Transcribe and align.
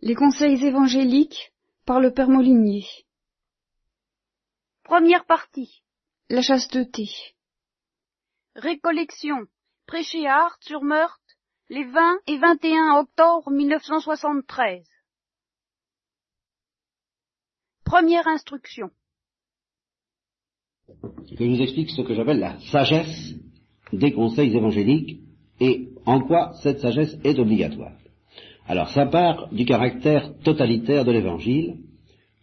Les 0.00 0.14
conseils 0.14 0.64
évangéliques 0.64 1.52
par 1.86 2.00
le 2.00 2.12
Père 2.12 2.28
Molinier. 2.28 2.84
Première 4.82 5.24
partie. 5.24 5.82
La 6.28 6.42
chasteté. 6.42 7.08
Récollection. 8.54 9.46
Prêché 9.86 10.26
à 10.26 10.44
Art 10.44 10.58
sur 10.60 10.82
Meurthe 10.82 11.20
les 11.70 11.84
20 11.84 12.18
et 12.26 12.38
21 12.38 13.00
octobre 13.00 13.50
1973. 13.50 14.84
Première 17.84 18.26
instruction. 18.26 18.90
que 20.86 21.44
je 21.44 21.44
vous 21.44 21.62
explique 21.62 21.90
ce 21.90 22.02
que 22.02 22.14
j'appelle 22.14 22.40
la 22.40 22.58
sagesse 22.70 23.34
des 23.92 24.12
conseils 24.12 24.54
évangéliques 24.54 25.20
et 25.60 25.88
en 26.04 26.20
quoi 26.20 26.52
cette 26.62 26.80
sagesse 26.80 27.16
est 27.24 27.38
obligatoire. 27.38 27.92
Alors 28.66 28.88
ça 28.90 29.06
part 29.06 29.48
du 29.52 29.64
caractère 29.64 30.32
totalitaire 30.42 31.04
de 31.04 31.12
l'évangile, 31.12 31.76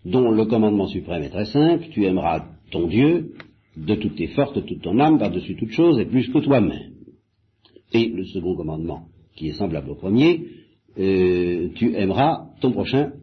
dont 0.05 0.31
le 0.31 0.45
commandement 0.45 0.87
suprême 0.87 1.23
est 1.23 1.29
très 1.29 1.45
simple, 1.45 1.85
tu 1.91 2.05
aimeras 2.05 2.45
ton 2.71 2.87
Dieu 2.87 3.33
de 3.75 3.95
toutes 3.95 4.15
tes 4.15 4.27
forces, 4.27 4.53
de 4.53 4.61
toute 4.61 4.81
ton 4.81 4.99
âme, 4.99 5.17
par-dessus 5.17 5.55
toute 5.55 5.71
chose, 5.71 5.99
et 5.99 6.05
plus 6.05 6.27
que 6.31 6.39
toi-même. 6.39 6.93
Et 7.93 8.07
le 8.07 8.25
second 8.25 8.55
commandement, 8.55 9.07
qui 9.35 9.49
est 9.49 9.53
semblable 9.53 9.89
au 9.89 9.95
premier, 9.95 10.45
euh, 10.97 11.69
tu 11.75 11.95
aimeras 11.95 12.47
ton 12.59 12.71
prochain 12.71 13.13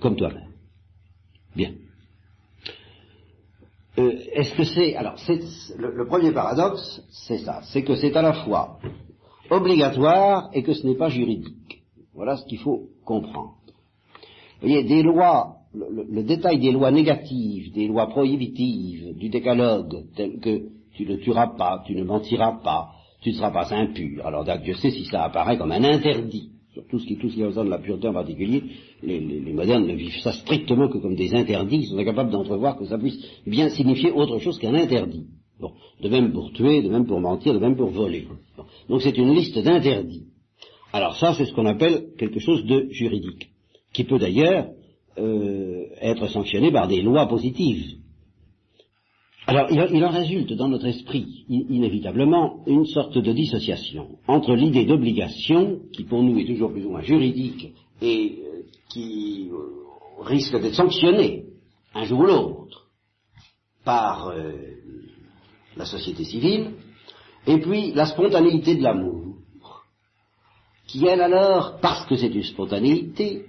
comme 0.00 0.16
toi-même. 0.16 0.50
Bien. 1.54 1.72
Euh, 3.98 4.18
Est-ce 4.34 4.54
que 4.54 4.64
c'est 4.64 4.94
alors 4.94 5.16
le 5.78 6.06
premier 6.06 6.32
paradoxe, 6.32 7.02
c'est 7.10 7.38
ça, 7.38 7.62
c'est 7.64 7.82
que 7.82 7.96
c'est 7.96 8.14
à 8.14 8.22
la 8.22 8.34
fois 8.44 8.78
obligatoire 9.50 10.50
et 10.52 10.62
que 10.62 10.74
ce 10.74 10.86
n'est 10.86 10.96
pas 10.96 11.08
juridique. 11.08 11.82
Voilà 12.16 12.36
ce 12.36 12.46
qu'il 12.46 12.58
faut 12.58 12.88
comprendre. 13.04 13.54
Vous 14.60 14.68
voyez, 14.68 14.84
des 14.84 15.02
lois, 15.02 15.56
le, 15.74 15.86
le- 15.90 16.06
le 16.10 16.22
détail 16.22 16.58
des 16.58 16.72
lois 16.72 16.90
négatives, 16.90 17.72
des 17.72 17.86
lois 17.88 18.06
prohibitives, 18.08 19.14
du 19.16 19.28
décalogue, 19.28 20.04
telles 20.16 20.40
que 20.40 20.62
tu 20.94 21.04
ne 21.06 21.16
tueras 21.16 21.48
pas, 21.58 21.82
tu 21.86 21.94
ne 21.94 22.04
mentiras 22.04 22.58
pas, 22.64 22.88
tu 23.20 23.30
ne 23.30 23.34
seras 23.34 23.50
pas 23.50 23.72
impur. 23.74 24.26
Alors 24.26 24.44
Dieu 24.62 24.74
sait 24.74 24.90
si 24.90 25.04
ça 25.04 25.24
apparaît 25.24 25.58
comme 25.58 25.72
un 25.72 25.84
interdit. 25.84 26.50
Sur 26.72 26.86
tout 26.88 26.98
ce 26.98 27.06
qui, 27.06 27.16
tout 27.16 27.28
ce 27.30 27.34
qui 27.36 27.40
concerne 27.42 27.68
la 27.70 27.78
pureté 27.78 28.06
en 28.08 28.12
particulier, 28.12 28.62
les, 29.02 29.18
les- 29.20 29.40
les 29.40 29.52
modernes 29.52 29.86
ne 29.86 29.94
vivent 29.94 30.20
ça 30.20 30.32
strictement 30.32 30.88
que 30.88 30.98
comme 30.98 31.14
des 31.16 31.34
interdits, 31.34 31.76
ils 31.78 31.86
sont 31.86 31.98
incapables 31.98 32.30
d'entrevoir 32.30 32.76
que 32.78 32.84
ça 32.86 32.98
puisse 32.98 33.18
bien 33.46 33.68
signifier 33.70 34.10
autre 34.10 34.38
chose 34.38 34.58
qu'un 34.58 34.74
interdit. 34.74 35.26
Bon, 35.58 35.72
de 36.02 36.08
même 36.10 36.32
pour 36.32 36.52
tuer, 36.52 36.82
de 36.82 36.88
même 36.90 37.06
pour 37.06 37.18
mentir, 37.20 37.54
de 37.54 37.58
même 37.58 37.76
pour 37.76 37.88
voler. 37.90 38.26
Bon. 38.58 38.64
Donc 38.90 39.00
c'est 39.02 39.16
une 39.16 39.32
liste 39.34 39.58
d'interdits. 39.58 40.24
Alors 40.92 41.16
ça, 41.16 41.34
c'est 41.34 41.46
ce 41.46 41.52
qu'on 41.52 41.66
appelle 41.66 42.08
quelque 42.18 42.40
chose 42.40 42.64
de 42.64 42.88
juridique, 42.90 43.50
qui 43.92 44.04
peut 44.04 44.18
d'ailleurs 44.18 44.68
euh, 45.18 45.86
être 46.00 46.28
sanctionné 46.28 46.70
par 46.72 46.88
des 46.88 47.02
lois 47.02 47.26
positives. 47.26 47.96
Alors 49.48 49.68
il, 49.70 50.04
en 50.04 50.10
résulte 50.10 50.52
dans 50.54 50.68
notre 50.68 50.86
esprit 50.86 51.44
inévitablement 51.48 52.64
une 52.66 52.84
sorte 52.84 53.16
de 53.16 53.32
dissociation 53.32 54.18
entre 54.26 54.54
l'idée 54.54 54.84
d'obligation, 54.84 55.78
qui 55.92 56.02
pour 56.02 56.22
nous 56.22 56.36
est 56.38 56.46
toujours 56.46 56.72
plus 56.72 56.84
ou 56.84 56.90
moins 56.90 57.02
juridique 57.02 57.72
et 58.02 58.38
euh, 58.42 58.62
qui 58.90 59.48
euh, 59.52 60.24
risque 60.24 60.60
d'être 60.60 60.74
sanctionnée 60.74 61.44
un 61.94 62.04
jour 62.04 62.20
ou 62.20 62.24
l'autre 62.24 62.88
par 63.84 64.34
la 65.76 65.84
société 65.84 66.24
civile, 66.24 66.72
et 67.46 67.58
puis 67.58 67.92
la 67.92 68.06
spontanéité 68.06 68.74
de 68.74 68.82
l'amour 68.82 69.25
qui 70.86 71.06
elle 71.06 71.20
alors, 71.20 71.78
parce 71.80 72.06
que 72.06 72.16
c'est 72.16 72.34
une 72.34 72.42
spontanéité, 72.42 73.46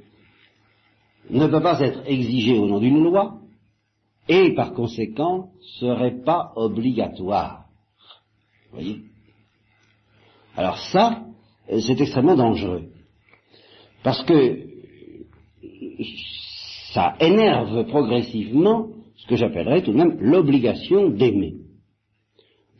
ne 1.29 1.47
peut 1.47 1.61
pas 1.61 1.79
être 1.81 2.01
exigée 2.05 2.57
au 2.57 2.67
nom 2.67 2.79
d'une 2.79 3.03
loi, 3.03 3.39
et 4.29 4.53
par 4.53 4.73
conséquent 4.73 5.49
serait 5.79 6.23
pas 6.23 6.51
obligatoire. 6.55 7.65
Vous 8.69 8.79
voyez? 8.79 9.01
Alors 10.55 10.77
ça, 10.77 11.23
c'est 11.69 12.01
extrêmement 12.01 12.35
dangereux. 12.35 12.89
Parce 14.03 14.23
que 14.23 14.63
ça 16.93 17.15
énerve 17.19 17.85
progressivement 17.87 18.87
ce 19.15 19.27
que 19.27 19.35
j'appellerais 19.35 19.83
tout 19.83 19.91
de 19.91 19.97
même 19.97 20.17
l'obligation 20.19 21.09
d'aimer. 21.09 21.55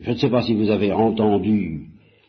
Je 0.00 0.10
ne 0.10 0.16
sais 0.16 0.30
pas 0.30 0.42
si 0.42 0.54
vous 0.54 0.70
avez 0.70 0.92
entendu 0.92 1.88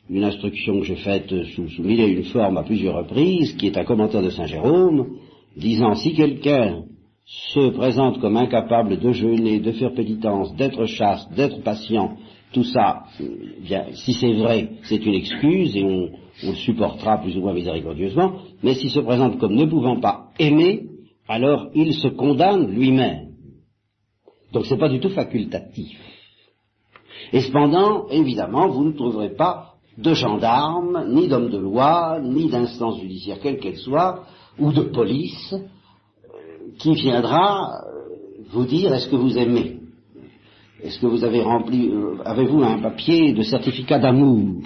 une 0.10 0.24
instruction 0.24 0.80
que 0.80 0.86
j'ai 0.86 0.96
faite 0.96 1.32
sous, 1.56 1.70
sous 1.70 1.84
mille 1.84 2.00
et 2.00 2.08
une 2.08 2.24
formes 2.26 2.58
à 2.58 2.64
plusieurs 2.64 2.96
reprises, 2.96 3.56
qui 3.56 3.68
est 3.68 3.78
un 3.78 3.84
commentaire 3.84 4.24
de 4.24 4.30
Saint 4.30 4.48
Jérôme, 4.48 5.18
disant 5.56 5.94
si 5.96 6.14
quelqu'un 6.14 6.84
se 7.26 7.70
présente 7.70 8.20
comme 8.20 8.38
incapable 8.38 9.00
de 9.00 9.12
jeûner, 9.12 9.60
de 9.60 9.72
faire 9.74 9.94
pénitence, 9.94 10.56
d'être 10.56 10.86
chaste, 10.86 11.32
d'être 11.36 11.62
patient, 11.62 12.18
tout 12.54 12.64
ça, 12.64 13.04
euh, 13.22 13.26
bien, 13.62 13.86
si 13.94 14.14
c'est 14.14 14.34
vrai, 14.34 14.70
c'est 14.84 15.06
une 15.06 15.14
excuse 15.14 15.78
et 15.78 15.84
on, 15.84 16.10
on 16.44 16.50
le 16.50 16.56
supportera 16.56 17.20
plus 17.22 17.38
ou 17.38 17.42
moins 17.42 17.54
miséricordieusement, 17.54 18.34
mais 18.64 18.74
s'il 18.74 18.90
se 18.90 19.00
présente 19.00 19.38
comme 19.38 19.54
ne 19.54 19.66
pouvant 19.66 20.00
pas 20.00 20.30
aimer, 20.40 20.88
alors 21.28 21.70
il 21.76 21.94
se 21.94 22.08
condamne 22.08 22.72
lui-même. 22.72 23.28
Donc 24.52 24.66
c'est 24.66 24.80
pas 24.80 24.90
du 24.90 25.00
tout 25.00 25.10
facultatif. 25.10 26.00
Et 27.32 27.42
cependant, 27.42 28.08
évidemment, 28.10 28.70
vous 28.70 28.86
ne 28.86 28.94
trouverez 28.94 29.36
pas 29.36 29.69
de 30.02 30.14
gendarme, 30.14 31.06
ni 31.10 31.28
d'homme 31.28 31.50
de 31.50 31.58
loi, 31.58 32.20
ni 32.22 32.50
d'instance 32.50 33.00
judiciaire 33.02 33.40
quelle 33.42 33.60
qu'elle 33.60 33.78
soit, 33.78 34.24
ou 34.58 34.72
de 34.72 34.82
police, 34.82 35.54
euh, 35.54 36.72
qui 36.80 36.94
viendra 36.94 37.70
euh, 37.70 38.46
vous 38.52 38.66
dire 38.66 38.94
est-ce 38.94 39.10
que 39.10 39.16
vous 39.16 39.38
aimez? 39.38 39.78
Est-ce 40.82 41.00
que 41.00 41.08
vous 41.08 41.24
avez 41.26 41.42
rempli, 41.42 41.90
euh, 41.90 42.16
avez-vous 42.24 42.64
un 42.64 42.80
papier 42.80 43.34
de 43.34 43.42
certificat 43.42 44.00
d'amour? 44.00 44.64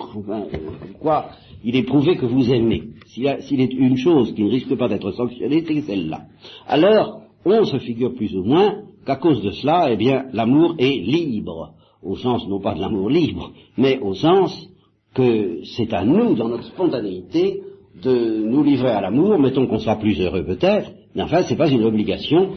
Quoi? 1.02 1.30
Il 1.64 1.76
est 1.76 1.84
prouvé 1.84 2.18
que 2.18 2.26
vous 2.26 2.52
aimez. 2.52 2.84
S'il 3.08 3.62
est 3.62 3.74
une 3.74 3.98
chose 3.98 4.34
qui 4.34 4.44
ne 4.44 4.50
risque 4.52 4.76
pas 4.76 4.88
d'être 4.88 5.12
sanctionnée, 5.12 5.64
c'est 5.66 5.82
celle-là. 5.82 6.22
Alors, 6.68 7.22
on 7.46 7.64
se 7.64 7.78
figure 7.78 8.14
plus 8.14 8.36
ou 8.36 8.44
moins 8.44 8.84
qu'à 9.06 9.16
cause 9.16 9.42
de 9.42 9.52
cela, 9.52 9.88
eh 9.92 9.96
bien, 9.96 10.26
l'amour 10.34 10.76
est 10.78 11.00
libre, 11.00 11.74
au 12.04 12.16
sens 12.16 12.48
non 12.48 12.60
pas 12.60 12.76
de 12.76 12.82
l'amour 12.82 13.10
libre, 13.10 13.52
mais 13.78 14.00
au 14.00 14.14
sens 14.14 14.70
que 15.14 15.64
c'est 15.76 15.94
à 15.94 16.04
nous, 16.04 16.36
dans 16.36 16.50
notre 16.50 16.66
spontanéité, 16.66 17.62
de 18.02 18.44
nous 18.46 18.64
livrer 18.64 18.90
à 18.90 19.02
l'amour, 19.02 19.40
mettons 19.40 19.68
qu'on 19.68 19.80
soit 19.80 19.98
plus 19.98 20.20
heureux 20.20 20.44
peut-être, 20.44 20.92
mais 21.16 21.22
enfin, 21.22 21.44
c'est 21.44 21.56
pas 21.56 21.70
une 21.70 21.84
obligation. 21.84 22.52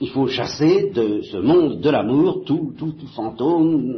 Il 0.00 0.08
faut 0.08 0.26
chasser 0.26 0.90
de 0.90 1.22
ce 1.22 1.36
monde 1.36 1.80
de 1.80 1.90
l'amour 1.90 2.42
tout, 2.44 2.72
tout, 2.76 2.92
tout 2.92 3.06
fantôme 3.08 3.94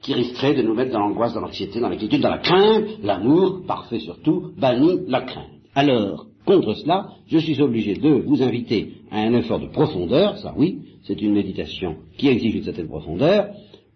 qui 0.00 0.14
risquerait 0.14 0.54
de 0.54 0.62
nous 0.62 0.74
mettre 0.74 0.92
dans 0.92 0.98
l'angoisse, 0.98 1.34
dans 1.34 1.40
l'anxiété, 1.40 1.80
dans 1.80 1.88
l'inquiétude, 1.88 2.20
dans 2.20 2.30
la 2.30 2.38
crainte. 2.38 2.84
L'amour, 3.02 3.60
parfait 3.66 4.00
surtout, 4.00 4.50
bannit 4.58 5.00
la 5.06 5.20
crainte. 5.20 5.50
Alors, 5.74 6.26
contre 6.44 6.74
cela, 6.74 7.10
je 7.28 7.38
suis 7.38 7.60
obligé 7.62 7.94
de 7.94 8.10
vous 8.26 8.42
inviter 8.42 8.94
à 9.10 9.20
un 9.20 9.32
effort 9.34 9.60
de 9.60 9.68
profondeur, 9.68 10.38
ça 10.38 10.54
oui, 10.56 10.80
c'est 11.04 11.20
une 11.22 11.32
méditation 11.32 11.96
qui 12.18 12.28
exige 12.28 12.56
une 12.56 12.64
certaine 12.64 12.88
profondeur, 12.88 13.50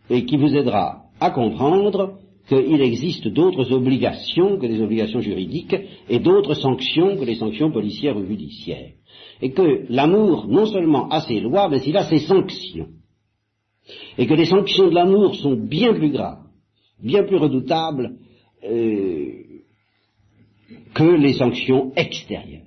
et 0.08 0.24
qui 0.24 0.36
vous 0.36 0.54
aidera 0.54 1.02
à 1.18 1.30
comprendre 1.30 2.18
qu'il 2.48 2.80
existe 2.80 3.28
d'autres 3.28 3.72
obligations 3.72 4.58
que 4.58 4.66
les 4.66 4.80
obligations 4.80 5.20
juridiques 5.20 5.76
et 6.08 6.20
d'autres 6.20 6.54
sanctions 6.54 7.16
que 7.16 7.24
les 7.24 7.34
sanctions 7.34 7.72
policières 7.72 8.16
ou 8.16 8.24
judiciaires. 8.24 8.92
Et 9.42 9.50
que 9.50 9.86
l'amour, 9.88 10.46
non 10.48 10.66
seulement 10.66 11.08
a 11.08 11.20
ses 11.22 11.40
lois, 11.40 11.68
mais 11.68 11.82
il 11.86 11.96
a 11.96 12.04
ses 12.04 12.20
sanctions. 12.20 12.88
Et 14.16 14.26
que 14.26 14.34
les 14.34 14.46
sanctions 14.46 14.88
de 14.88 14.94
l'amour 14.94 15.34
sont 15.34 15.56
bien 15.56 15.92
plus 15.92 16.10
graves, 16.10 16.44
bien 17.02 17.24
plus 17.24 17.36
redoutables 17.36 18.16
euh, 18.64 19.32
que 20.94 21.04
les 21.04 21.34
sanctions 21.34 21.92
extérieures. 21.96 22.62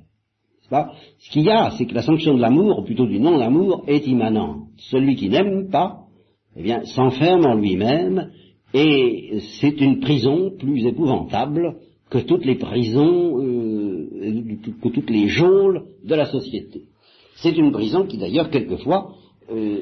Ce 0.69 1.31
qu'il 1.31 1.44
y 1.44 1.50
a, 1.50 1.71
c'est 1.71 1.86
que 1.86 1.95
la 1.95 2.03
sanction 2.03 2.36
de 2.36 2.42
l'amour, 2.42 2.80
ou 2.80 2.83
plutôt 2.83 3.07
du 3.07 3.19
non-amour, 3.19 3.83
est 3.88 4.06
immanente. 4.06 4.68
Celui 4.77 5.15
qui 5.15 5.30
n'aime 5.30 5.69
pas, 5.69 6.01
eh 6.56 6.62
bien, 6.62 6.83
s'enferme 6.86 7.45
en 7.45 7.56
lui-même, 7.56 8.31
et 8.74 9.39
c'est 9.60 9.81
une 9.81 10.00
prison 10.00 10.51
plus 10.57 10.86
épouvantable 10.86 11.75
que 12.10 12.19
toutes 12.19 12.45
les 12.45 12.56
prisons, 12.56 13.39
euh, 13.39 14.10
que 14.81 14.89
toutes 14.89 15.10
les 15.10 15.27
geôles 15.27 15.83
de 16.04 16.16
la 16.16 16.25
société. 16.25 16.83
C'est 17.36 17.57
une 17.57 17.71
prison 17.71 18.06
qui, 18.06 18.18
d'ailleurs, 18.18 18.50
quelquefois, 18.50 19.13
euh, 19.51 19.81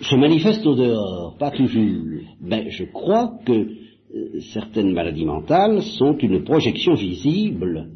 se 0.00 0.16
manifeste 0.16 0.66
au 0.66 0.74
dehors, 0.74 1.36
pas 1.38 1.50
toujours. 1.50 2.22
Ben, 2.40 2.68
je 2.68 2.84
crois 2.84 3.32
que 3.44 3.52
euh, 3.52 4.40
certaines 4.52 4.92
maladies 4.92 5.24
mentales 5.24 5.82
sont 5.82 6.16
une 6.18 6.42
projection 6.42 6.94
visible 6.94 7.90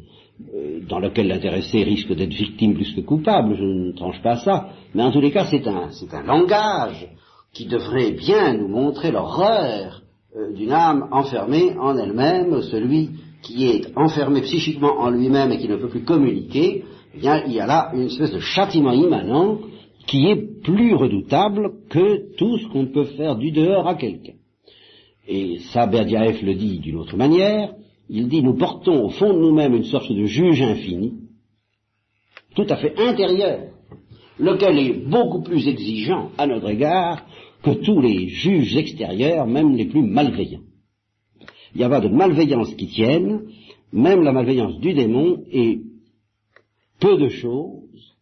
euh, 0.53 0.79
dans 0.87 0.99
laquelle 0.99 1.27
l'intéressé 1.27 1.83
risque 1.83 2.13
d'être 2.13 2.33
victime 2.33 2.73
plus 2.73 2.93
que 2.93 3.01
coupable, 3.01 3.55
je 3.57 3.63
ne 3.63 3.91
tranche 3.91 4.21
pas 4.21 4.37
ça, 4.37 4.69
mais 4.93 5.03
en 5.03 5.11
tous 5.11 5.21
les 5.21 5.31
cas 5.31 5.45
c'est 5.45 5.67
un, 5.67 5.89
c'est 5.91 6.13
un 6.13 6.23
langage 6.23 7.07
qui 7.55 7.65
devrait 7.65 8.11
bien 8.11 8.53
nous 8.53 8.67
montrer 8.67 9.11
l'horreur 9.11 10.03
euh, 10.35 10.53
d'une 10.53 10.73
âme 10.73 11.07
enfermée 11.11 11.73
en 11.79 11.97
elle-même, 11.97 12.61
celui 12.63 13.11
qui 13.41 13.65
est 13.65 13.97
enfermé 13.97 14.41
psychiquement 14.41 14.99
en 14.99 15.09
lui-même 15.09 15.51
et 15.53 15.57
qui 15.57 15.69
ne 15.69 15.77
peut 15.77 15.87
plus 15.87 16.03
communiquer, 16.03 16.83
eh 17.15 17.17
bien, 17.17 17.43
il 17.47 17.53
y 17.53 17.61
a 17.61 17.65
là 17.65 17.91
une 17.93 18.07
espèce 18.07 18.31
de 18.31 18.39
châtiment 18.39 18.91
immanent 18.91 19.59
qui 20.05 20.27
est 20.27 20.61
plus 20.63 20.95
redoutable 20.95 21.71
que 21.89 22.35
tout 22.35 22.57
ce 22.57 22.67
qu'on 22.67 22.87
peut 22.87 23.05
faire 23.05 23.37
du 23.37 23.51
dehors 23.51 23.87
à 23.87 23.95
quelqu'un. 23.95 24.33
Et 25.27 25.59
ça, 25.71 25.87
Berdiaev 25.87 26.43
le 26.43 26.55
dit 26.55 26.79
d'une 26.79 26.97
autre 26.97 27.15
manière, 27.15 27.73
il 28.09 28.27
dit 28.27 28.43
nous 28.43 28.57
portons 28.57 29.05
au 29.05 29.09
fond 29.09 29.33
de 29.33 29.39
nous-mêmes 29.39 29.75
une 29.75 29.85
sorte 29.85 30.11
de 30.11 30.25
juge 30.25 30.61
infini, 30.61 31.13
tout 32.53 32.67
à 32.69 32.75
fait 32.75 32.99
intérieur, 32.99 33.69
lequel 34.39 34.77
est 34.77 35.07
beaucoup 35.07 35.41
plus 35.41 35.67
exigeant 35.67 36.31
à 36.37 36.45
notre 36.47 36.69
égard 36.69 37.23
que 37.65 37.71
tous 37.71 37.99
les 37.99 38.27
juges 38.27 38.77
extérieurs, 38.77 39.47
même 39.47 39.75
les 39.75 39.85
plus 39.85 40.03
malveillants. 40.03 40.67
Il 41.73 41.79
n'y 41.79 41.83
a 41.83 41.89
pas 41.89 41.99
de 41.99 42.09
malveillance 42.09 42.75
qui 42.75 42.87
tienne, 42.87 43.47
même 43.91 44.21
la 44.21 44.31
malveillance 44.31 44.79
du 44.79 44.93
démon 44.93 45.43
est 45.51 45.79
peu 46.99 47.17
de 47.17 47.27
choses 47.27 48.15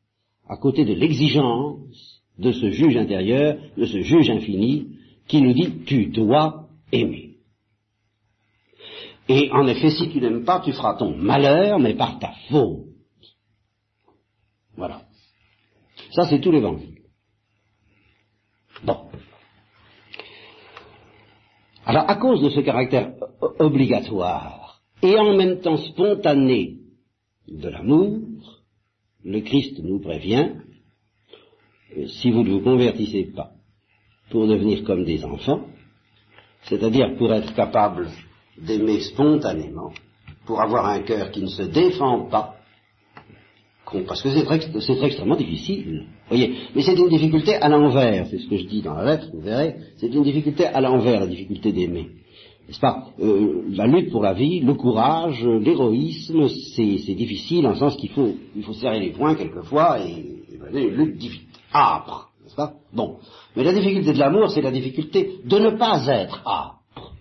à 0.48 0.56
côté 0.56 0.86
de 0.86 0.94
l'exigence 0.94 2.22
de 2.40 2.54
ce 2.54 2.72
juge 2.72 2.96
intérieur, 2.96 3.58
de 3.78 3.86
ce 3.86 4.02
juge 4.02 4.30
infini, 4.30 4.88
qui 5.28 5.42
nous 5.42 5.54
dit 5.54 5.84
tu 5.86 6.06
dois 6.06 6.70
aimer. 6.94 7.36
Et 9.28 9.52
en 9.52 9.68
effet, 9.68 9.90
si 9.90 10.10
tu 10.10 10.22
n'aimes 10.22 10.46
pas, 10.46 10.62
tu 10.62 10.72
feras 10.72 10.96
ton 10.96 11.18
malheur, 11.18 11.80
mais 11.80 11.96
par 11.96 12.18
ta 12.18 12.32
faute. 12.50 12.86
Voilà. 14.78 15.02
Ça, 16.12 16.30
c'est 16.30 16.40
tout 16.40 16.52
l'évangile. 16.52 17.02
Bon. 18.86 19.13
Alors, 21.86 22.10
à 22.10 22.16
cause 22.16 22.42
de 22.42 22.50
ce 22.50 22.62
caractère 22.62 23.14
obligatoire 23.60 24.82
et 25.02 25.18
en 25.18 25.36
même 25.36 25.60
temps 25.60 25.78
spontané 25.78 26.78
de 27.48 27.70
l'amour, 27.70 28.20
le 29.26 29.42
Christ 29.42 29.80
nous 29.84 30.00
prévient, 30.00 30.52
si 32.08 32.32
vous 32.32 32.44
ne 32.44 32.52
vous 32.52 32.62
convertissez 32.62 33.26
pas 33.36 33.52
pour 34.30 34.48
devenir 34.48 34.84
comme 34.84 35.04
des 35.04 35.24
enfants, 35.26 35.68
c'est-à-dire 36.64 37.16
pour 37.18 37.34
être 37.34 37.54
capable 37.54 38.08
d'aimer 38.58 39.02
spontanément, 39.02 39.92
pour 40.46 40.62
avoir 40.62 40.86
un 40.88 41.02
cœur 41.02 41.32
qui 41.32 41.42
ne 41.42 41.48
se 41.48 41.64
défend 41.64 42.26
pas, 42.30 42.56
parce 44.08 44.22
que 44.24 44.30
c'est 44.80 45.04
extrêmement 45.04 45.36
difficile. 45.36 46.08
Voyez, 46.28 46.56
mais 46.74 46.82
c'est 46.82 46.96
une 46.98 47.10
difficulté 47.10 47.56
à 47.56 47.70
l'envers, 47.70 48.26
c'est 48.28 48.40
ce 48.40 48.48
que 48.48 48.58
je 48.58 48.66
dis 48.66 48.82
dans 48.82 48.96
la 48.96 49.06
lettre, 49.06 49.30
vous 49.34 49.42
verrez, 49.42 49.76
c'est 49.98 50.08
une 50.08 50.24
difficulté 50.24 50.66
à 50.66 50.82
l'envers, 50.82 51.20
la 51.20 51.28
difficulté 51.28 51.72
d'aimer. 51.72 52.10
N'est-ce 52.68 52.80
pas? 52.80 53.08
Euh, 53.20 53.64
La 53.72 53.86
lutte 53.88 54.10
pour 54.12 54.24
la 54.24 54.34
vie, 54.34 54.62
le 54.62 54.74
courage, 54.74 55.44
l'héroïsme, 55.46 56.48
c'est 56.76 57.14
difficile 57.14 57.68
en 57.68 57.76
sens 57.76 57.96
qu'il 57.98 58.10
faut, 58.10 58.36
il 58.56 58.64
faut 58.64 58.74
serrer 58.74 59.00
les 59.02 59.12
poings 59.12 59.36
quelquefois 59.36 60.00
et, 60.00 60.12
et 60.12 60.82
une 60.82 61.04
lutte 61.04 61.22
âpre, 61.74 62.30
n'est-ce 62.42 62.56
pas? 62.56 62.74
Bon. 62.94 63.18
Mais 63.56 63.64
la 63.64 63.74
difficulté 63.74 64.14
de 64.14 64.20
l'amour, 64.20 64.50
c'est 64.50 64.62
la 64.62 64.72
difficulté 64.72 65.40
de 65.44 65.60
ne 65.60 65.72
pas 65.72 66.06
être 66.08 66.42
âpre. 66.48 67.14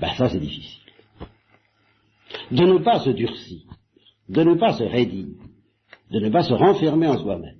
Ben 0.00 0.14
ça, 0.16 0.28
c'est 0.28 0.40
difficile. 0.40 0.80
De 2.50 2.64
ne 2.64 2.78
pas 2.78 3.00
se 3.00 3.10
durcir, 3.10 3.62
de 4.28 4.42
ne 4.42 4.54
pas 4.54 4.72
se 4.72 4.84
raidir, 4.84 5.26
de 6.10 6.20
ne 6.20 6.30
pas 6.30 6.42
se 6.42 6.52
renfermer 6.52 7.06
en 7.06 7.18
soi-même. 7.18 7.56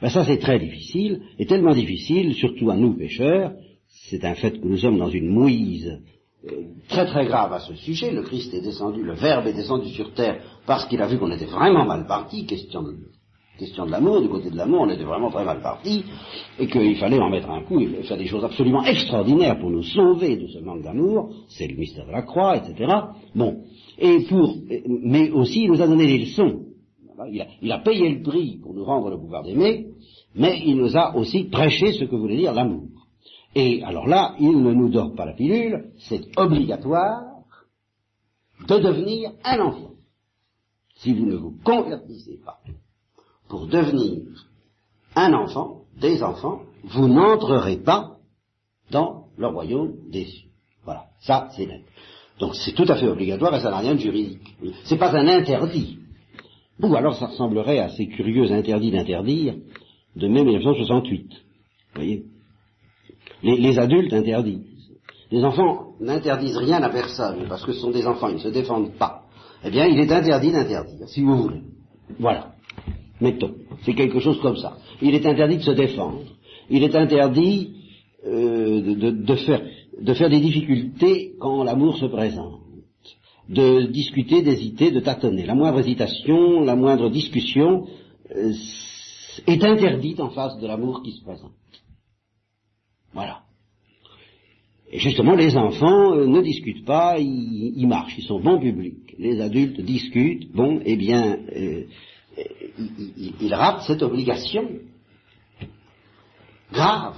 Ben 0.00 0.08
ça, 0.08 0.24
c'est 0.24 0.38
très 0.38 0.58
difficile, 0.58 1.20
et 1.38 1.46
tellement 1.46 1.74
difficile, 1.74 2.34
surtout 2.34 2.70
à 2.70 2.76
nous 2.76 2.96
pécheurs, 2.96 3.52
c'est 4.08 4.24
un 4.24 4.34
fait 4.34 4.60
que 4.60 4.66
nous 4.66 4.78
sommes 4.78 4.98
dans 4.98 5.10
une 5.10 5.28
mouise 5.28 6.00
euh, 6.50 6.62
très 6.88 7.06
très 7.06 7.26
grave 7.26 7.52
à 7.52 7.60
ce 7.60 7.74
sujet. 7.74 8.12
Le 8.12 8.22
Christ 8.22 8.54
est 8.54 8.62
descendu, 8.62 9.02
le 9.02 9.14
Verbe 9.14 9.46
est 9.46 9.52
descendu 9.52 9.90
sur 9.90 10.14
terre 10.14 10.42
parce 10.66 10.86
qu'il 10.86 11.02
a 11.02 11.06
vu 11.06 11.18
qu'on 11.18 11.30
était 11.30 11.44
vraiment 11.46 11.84
mal 11.84 12.06
parti, 12.06 12.46
question 12.46 12.82
de, 12.82 12.96
question 13.60 13.86
de 13.86 13.90
l'amour, 13.90 14.22
du 14.22 14.28
côté 14.28 14.50
de 14.50 14.56
l'amour, 14.56 14.80
on 14.80 14.88
était 14.88 15.04
vraiment 15.04 15.30
très 15.30 15.44
mal 15.44 15.60
parti, 15.60 16.04
et 16.58 16.66
qu'il 16.66 16.96
fallait 16.96 17.20
en 17.20 17.30
mettre 17.30 17.50
un 17.50 17.62
coup, 17.62 17.78
il 17.78 18.02
faire 18.02 18.16
des 18.16 18.26
choses 18.26 18.44
absolument 18.44 18.82
extraordinaires 18.84 19.58
pour 19.60 19.70
nous 19.70 19.82
sauver 19.82 20.36
de 20.36 20.46
ce 20.48 20.58
manque 20.58 20.82
d'amour, 20.82 21.30
c'est 21.48 21.68
le 21.68 21.76
mystère 21.76 22.06
de 22.06 22.12
la 22.12 22.22
croix, 22.22 22.56
etc. 22.56 22.92
Bon, 23.34 23.62
et 23.98 24.24
pour, 24.28 24.56
mais 24.88 25.30
aussi 25.30 25.64
il 25.64 25.70
nous 25.70 25.82
a 25.82 25.86
donné 25.86 26.06
des 26.06 26.18
leçons. 26.18 26.64
Il 27.30 27.40
a, 27.42 27.46
il 27.60 27.70
a 27.70 27.78
payé 27.80 28.08
le 28.08 28.22
prix 28.22 28.58
pour 28.62 28.72
nous 28.72 28.84
rendre 28.84 29.10
le 29.10 29.18
pouvoir 29.18 29.42
d'aimer, 29.42 29.88
mais 30.34 30.62
il 30.64 30.76
nous 30.76 30.96
a 30.96 31.14
aussi 31.14 31.44
prêché 31.44 31.92
ce 31.92 32.04
que 32.04 32.16
voulait 32.16 32.38
dire 32.38 32.54
l'amour. 32.54 32.88
Et 33.54 33.82
alors 33.82 34.06
là, 34.06 34.36
il 34.40 34.62
ne 34.62 34.72
nous 34.72 34.88
dort 34.88 35.14
pas 35.14 35.26
la 35.26 35.34
pilule, 35.34 35.90
c'est 35.98 36.22
obligatoire 36.38 37.24
de 38.66 38.78
devenir 38.78 39.32
un 39.44 39.60
enfant. 39.60 39.90
Si 40.96 41.12
vous 41.12 41.26
ne 41.26 41.36
vous 41.36 41.56
convertissez 41.62 42.38
pas 42.44 42.60
pour 43.50 43.66
devenir 43.66 44.22
un 45.16 45.34
enfant, 45.34 45.82
des 46.00 46.22
enfants, 46.22 46.62
vous 46.84 47.08
n'entrerez 47.08 47.76
pas 47.78 48.16
dans 48.90 49.26
le 49.36 49.48
royaume 49.48 49.96
des 50.10 50.24
cieux. 50.24 50.48
Voilà, 50.84 51.06
ça 51.20 51.48
c'est 51.54 51.66
net. 51.66 51.82
Donc 52.38 52.54
c'est 52.54 52.72
tout 52.72 52.86
à 52.88 52.96
fait 52.96 53.08
obligatoire 53.08 53.54
et 53.54 53.60
ça 53.60 53.70
n'a 53.70 53.78
rien 53.78 53.94
de 53.94 54.00
juridique. 54.00 54.56
C'est 54.84 54.96
pas 54.96 55.14
un 55.14 55.28
interdit. 55.28 55.98
Ou 56.80 56.94
alors 56.94 57.14
ça 57.16 57.26
ressemblerait 57.26 57.80
à 57.80 57.90
ces 57.90 58.06
curieux 58.06 58.50
interdits 58.50 58.92
d'interdire 58.92 59.56
de 60.16 60.28
mai 60.28 60.44
1968. 60.44 61.28
Vous 61.28 61.36
voyez? 61.94 62.24
Les, 63.42 63.78
adultes 63.78 64.12
interdisent. 64.12 64.64
Les 65.30 65.44
enfants 65.44 65.94
n'interdisent 66.00 66.56
rien 66.56 66.82
à 66.82 66.88
personne 66.88 67.46
parce 67.48 67.64
que 67.64 67.72
ce 67.72 67.80
sont 67.80 67.90
des 67.90 68.06
enfants, 68.06 68.28
ils 68.28 68.34
ne 68.34 68.40
se 68.40 68.48
défendent 68.48 68.92
pas. 68.94 69.24
Eh 69.64 69.70
bien, 69.70 69.86
il 69.86 69.98
est 69.98 70.10
interdit 70.10 70.52
d'interdire, 70.52 71.08
si 71.08 71.22
vous 71.22 71.36
voulez. 71.36 71.62
Voilà. 72.18 72.49
Mettons, 73.20 73.54
c'est 73.82 73.94
quelque 73.94 74.20
chose 74.20 74.40
comme 74.40 74.56
ça. 74.56 74.78
Il 75.02 75.14
est 75.14 75.26
interdit 75.26 75.58
de 75.58 75.62
se 75.62 75.70
défendre. 75.72 76.22
Il 76.70 76.82
est 76.82 76.94
interdit 76.94 77.74
euh, 78.26 79.12
de, 79.12 79.34
faire, 79.34 79.62
de 80.00 80.14
faire 80.14 80.30
des 80.30 80.40
difficultés 80.40 81.34
quand 81.38 81.64
l'amour 81.64 81.96
se 81.96 82.06
présente. 82.06 82.60
De 83.48 83.86
discuter, 83.86 84.42
d'hésiter, 84.42 84.90
de 84.90 85.00
tâtonner. 85.00 85.44
La 85.44 85.54
moindre 85.54 85.80
hésitation, 85.80 86.60
la 86.60 86.76
moindre 86.76 87.10
discussion 87.10 87.86
euh, 88.34 88.52
est 89.46 89.64
interdite 89.64 90.20
en 90.20 90.30
face 90.30 90.58
de 90.58 90.66
l'amour 90.66 91.02
qui 91.02 91.12
se 91.12 91.22
présente. 91.22 91.52
Voilà. 93.12 93.42
Et 94.92 94.98
justement, 94.98 95.34
les 95.34 95.56
enfants 95.56 96.14
euh, 96.14 96.26
ne 96.26 96.40
discutent 96.42 96.84
pas, 96.84 97.18
ils, 97.18 97.86
marchent, 97.86 98.18
ils 98.18 98.24
sont 98.24 98.40
bons 98.40 98.60
publics. 98.60 99.14
Les 99.18 99.40
adultes 99.40 99.80
discutent, 99.80 100.50
bon, 100.52 100.80
eh 100.84 100.96
bien, 100.96 101.38
euh, 101.56 101.84
ils, 102.36 103.54
ratent 103.54 103.82
cette 103.82 104.02
obligation. 104.02 104.68
Grave. 106.72 107.16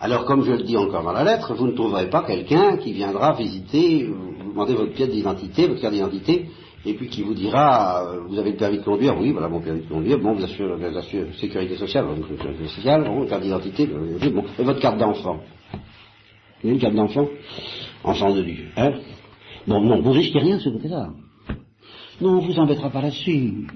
Alors, 0.00 0.24
comme 0.24 0.44
je 0.44 0.52
le 0.52 0.62
dis 0.62 0.76
encore 0.76 1.02
dans 1.02 1.12
la 1.12 1.24
lettre, 1.24 1.54
vous 1.54 1.66
ne 1.66 1.72
trouverez 1.72 2.10
pas 2.10 2.22
quelqu'un 2.22 2.76
qui 2.76 2.92
viendra 2.92 3.32
visiter, 3.32 4.06
vous 4.06 4.50
demandez 4.50 4.74
votre 4.74 4.92
pièce 4.92 5.10
d'identité, 5.10 5.66
votre 5.66 5.80
carte 5.80 5.94
d'identité, 5.94 6.46
et 6.84 6.94
puis 6.94 7.08
qui 7.08 7.22
vous 7.22 7.34
dira, 7.34 8.04
euh, 8.04 8.20
vous 8.28 8.38
avez 8.38 8.50
le 8.50 8.56
permis 8.56 8.78
de 8.78 8.84
conduire, 8.84 9.18
oui, 9.18 9.32
voilà 9.32 9.48
mon 9.48 9.60
permis 9.60 9.80
de 9.80 9.88
conduire, 9.88 10.18
bon, 10.18 10.34
vous 10.34 10.44
assurez 10.44 10.90
la 10.90 11.02
sécurité 11.02 11.76
sociale, 11.76 12.04
votre 12.04 12.28
sécurité 12.28 12.68
sociale, 12.68 13.26
carte 13.28 13.42
d'identité, 13.42 13.86
bon, 13.86 14.44
et 14.58 14.62
votre 14.62 14.80
carte 14.80 14.98
d'enfant. 14.98 15.40
Une 16.62 16.78
carte 16.78 16.94
d'enfant? 16.94 17.28
Enfant 18.02 18.34
de 18.34 18.42
Dieu, 18.42 18.66
hein? 18.76 18.92
Bon, 19.66 19.80
non, 19.80 20.02
vous 20.02 20.12
risquez 20.12 20.40
rien 20.40 20.56
de 20.56 20.60
ce 20.60 20.68
côté-là. 20.68 21.08
Non, 22.20 22.38
on 22.38 22.40
vous 22.40 22.58
embêtera 22.58 22.90
pas 22.90 23.02
là-dessus. 23.02 23.66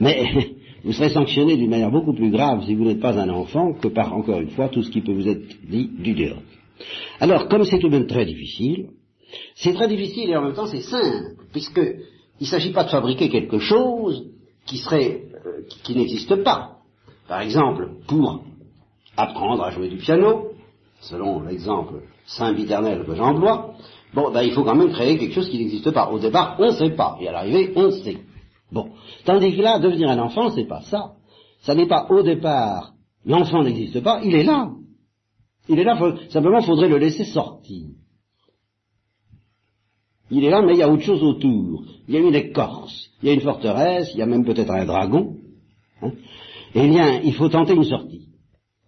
Mais 0.00 0.56
vous 0.84 0.92
serez 0.92 1.10
sanctionné 1.10 1.56
d'une 1.56 1.70
manière 1.70 1.90
beaucoup 1.90 2.12
plus 2.12 2.30
grave 2.30 2.64
si 2.64 2.74
vous 2.74 2.84
n'êtes 2.84 3.00
pas 3.00 3.18
un 3.18 3.28
enfant 3.28 3.72
que 3.74 3.88
par, 3.88 4.14
encore 4.14 4.40
une 4.40 4.50
fois, 4.50 4.68
tout 4.68 4.82
ce 4.82 4.90
qui 4.90 5.00
peut 5.00 5.14
vous 5.14 5.28
être 5.28 5.46
dit 5.68 5.90
du 5.98 6.14
dehors. 6.14 6.42
Alors, 7.20 7.48
comme 7.48 7.64
c'est 7.64 7.78
tout 7.78 7.88
de 7.88 7.96
même 7.96 8.06
très 8.06 8.26
difficile, 8.26 8.88
c'est 9.54 9.74
très 9.74 9.88
difficile 9.88 10.30
et 10.30 10.36
en 10.36 10.42
même 10.42 10.54
temps 10.54 10.66
c'est 10.66 10.82
simple, 10.82 11.44
puisqu'il 11.52 12.04
ne 12.40 12.46
s'agit 12.46 12.72
pas 12.72 12.84
de 12.84 12.90
fabriquer 12.90 13.28
quelque 13.28 13.58
chose 13.58 14.26
qui 14.66 14.78
serait, 14.78 15.22
euh, 15.46 15.62
qui, 15.84 15.94
n'existe 15.94 16.42
pas. 16.42 16.78
Par 17.28 17.40
exemple, 17.40 17.90
pour 18.06 18.44
apprendre 19.16 19.62
à 19.62 19.70
jouer 19.70 19.88
du 19.88 19.96
piano, 19.96 20.50
selon 21.00 21.42
l'exemple 21.42 22.02
saint-viternel 22.26 23.04
que 23.04 23.14
j'emploie, 23.14 23.74
bon, 24.14 24.30
ben, 24.30 24.42
il 24.42 24.52
faut 24.52 24.64
quand 24.64 24.74
même 24.74 24.92
créer 24.92 25.18
quelque 25.18 25.34
chose 25.34 25.48
qui 25.48 25.58
n'existe 25.58 25.90
pas. 25.90 26.10
Au 26.10 26.18
départ, 26.18 26.56
on 26.58 26.66
ne 26.66 26.72
sait 26.72 26.90
pas, 26.90 27.18
et 27.20 27.28
à 27.28 27.32
l'arrivée, 27.32 27.72
on 27.76 27.90
sait. 27.90 28.18
Bon. 28.72 28.90
Tandis 29.24 29.56
que 29.56 29.62
là, 29.62 29.78
devenir 29.78 30.10
un 30.10 30.18
enfant, 30.18 30.50
c'est 30.50 30.66
pas 30.66 30.82
ça. 30.82 31.12
Ça 31.62 31.74
n'est 31.74 31.86
pas 31.86 32.06
au 32.10 32.22
départ, 32.22 32.92
l'enfant 33.24 33.62
n'existe 33.62 34.02
pas, 34.02 34.20
il 34.22 34.34
est 34.34 34.44
là. 34.44 34.70
Il 35.68 35.78
est 35.78 35.84
là, 35.84 35.98
simplement, 36.28 36.58
il 36.58 36.66
faudrait 36.66 36.88
le 36.88 36.98
laisser 36.98 37.24
sortir. 37.24 37.86
Il 40.30 40.44
est 40.44 40.50
là, 40.50 40.62
mais 40.62 40.72
il 40.74 40.78
y 40.78 40.82
a 40.82 40.90
autre 40.90 41.02
chose 41.02 41.22
autour. 41.22 41.84
Il 42.08 42.14
y 42.14 42.16
a 42.16 42.20
une 42.20 42.34
écorce, 42.34 43.10
il 43.22 43.28
y 43.28 43.30
a 43.30 43.34
une 43.34 43.40
forteresse, 43.40 44.10
il 44.12 44.18
y 44.18 44.22
a 44.22 44.26
même 44.26 44.44
peut-être 44.44 44.70
un 44.70 44.84
dragon. 44.84 45.36
Hein. 46.02 46.12
Eh 46.74 46.88
bien, 46.88 47.20
il 47.22 47.34
faut 47.34 47.48
tenter 47.48 47.74
une 47.74 47.84
sortie. 47.84 48.28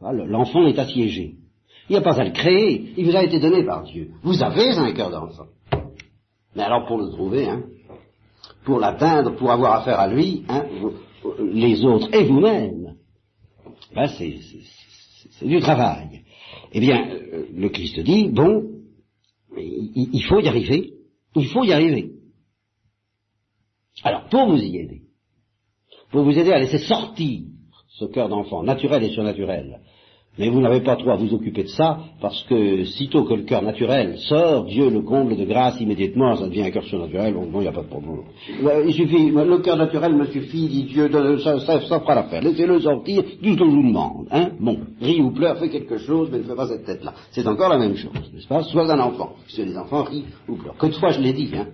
L'enfant 0.00 0.66
est 0.66 0.78
assiégé. 0.78 1.36
Il 1.88 1.92
n'y 1.92 1.98
a 1.98 2.02
pas 2.02 2.20
à 2.20 2.24
le 2.24 2.32
créer. 2.32 2.92
Il 2.96 3.06
vous 3.06 3.16
a 3.16 3.22
été 3.22 3.38
donné 3.38 3.64
par 3.64 3.84
Dieu. 3.84 4.10
Vous 4.22 4.42
avez 4.42 4.70
un 4.70 4.92
cœur 4.92 5.10
d'enfant. 5.10 5.46
Mais 6.54 6.62
alors 6.62 6.86
pour 6.86 6.98
le 6.98 7.10
trouver, 7.10 7.48
hein, 7.48 7.62
pour 8.64 8.80
l'atteindre, 8.80 9.36
pour 9.36 9.50
avoir 9.50 9.80
affaire 9.80 10.00
à 10.00 10.08
lui, 10.08 10.44
hein, 10.48 10.66
les 11.40 11.84
autres 11.84 12.12
et 12.14 12.24
vous-même, 12.24 12.96
ben 13.94 14.08
c'est 14.08 15.46
du 15.46 15.60
travail. 15.60 16.22
Eh 16.72 16.80
bien, 16.80 17.08
euh, 17.10 17.46
le 17.54 17.68
Christ 17.68 18.00
dit, 18.00 18.28
bon, 18.28 18.70
il, 19.56 20.10
il 20.12 20.24
faut 20.24 20.40
y 20.40 20.48
arriver, 20.48 20.94
il 21.34 21.46
faut 21.48 21.64
y 21.64 21.72
arriver. 21.72 22.12
Alors, 24.02 24.28
pour 24.28 24.46
vous 24.46 24.58
y 24.58 24.78
aider, 24.78 25.02
pour 26.10 26.22
vous 26.22 26.38
aider 26.38 26.52
à 26.52 26.58
laisser 26.58 26.78
sortir 26.78 27.42
ce 27.88 28.04
cœur 28.06 28.28
d'enfant, 28.28 28.62
naturel 28.62 29.02
et 29.04 29.10
surnaturel, 29.10 29.80
mais 30.38 30.48
vous 30.48 30.60
n'avez 30.60 30.80
pas 30.80 30.96
trop 30.96 31.10
à 31.10 31.16
vous 31.16 31.32
occuper 31.32 31.62
de 31.64 31.68
ça, 31.68 31.98
parce 32.20 32.42
que 32.44 32.84
sitôt 32.84 33.24
que 33.24 33.34
le 33.34 33.42
cœur 33.42 33.62
naturel 33.62 34.18
sort, 34.18 34.64
Dieu 34.64 34.90
le 34.90 35.02
comble 35.02 35.36
de 35.36 35.44
grâce 35.44 35.80
immédiatement, 35.80 36.36
ça 36.36 36.46
devient 36.46 36.62
un 36.62 36.70
cœur 36.70 36.84
surnaturel, 36.84 37.34
bon, 37.34 37.48
il 37.54 37.60
n'y 37.60 37.68
a 37.68 37.72
pas 37.72 37.82
de 37.82 37.88
problème. 37.88 38.22
Il 38.86 38.92
suffit, 38.92 39.30
le 39.30 39.58
cœur 39.58 39.76
naturel 39.76 40.14
me 40.14 40.26
suffit, 40.26 40.68
dit 40.68 40.84
Dieu, 40.84 41.10
ça, 41.38 41.80
fera 41.80 42.14
l'affaire. 42.14 42.42
Laissez-le 42.42 42.80
sortir, 42.80 43.22
tout 43.42 43.52
ce 43.52 43.58
qu'on 43.58 43.68
vous 43.68 43.82
demande. 43.82 44.26
Hein 44.30 44.50
bon, 44.60 44.78
rit 45.00 45.20
ou 45.20 45.32
pleure, 45.32 45.58
fais 45.58 45.68
quelque 45.68 45.98
chose, 45.98 46.28
mais 46.30 46.38
ne 46.38 46.44
fais 46.44 46.54
pas 46.54 46.68
cette 46.68 46.84
tête-là. 46.84 47.14
C'est 47.30 47.46
encore 47.46 47.70
la 47.70 47.78
même 47.78 47.96
chose, 47.96 48.12
n'est-ce 48.32 48.48
pas? 48.48 48.62
Sois 48.62 48.90
un 48.92 49.00
enfant, 49.00 49.30
puisque 49.44 49.66
les 49.66 49.76
enfants 49.76 50.04
rient 50.04 50.24
ou 50.48 50.56
pleurent. 50.56 50.76
Que 50.76 50.88
je 50.90 51.20
l'ai 51.20 51.32
dit, 51.32 51.50
hein 51.56 51.66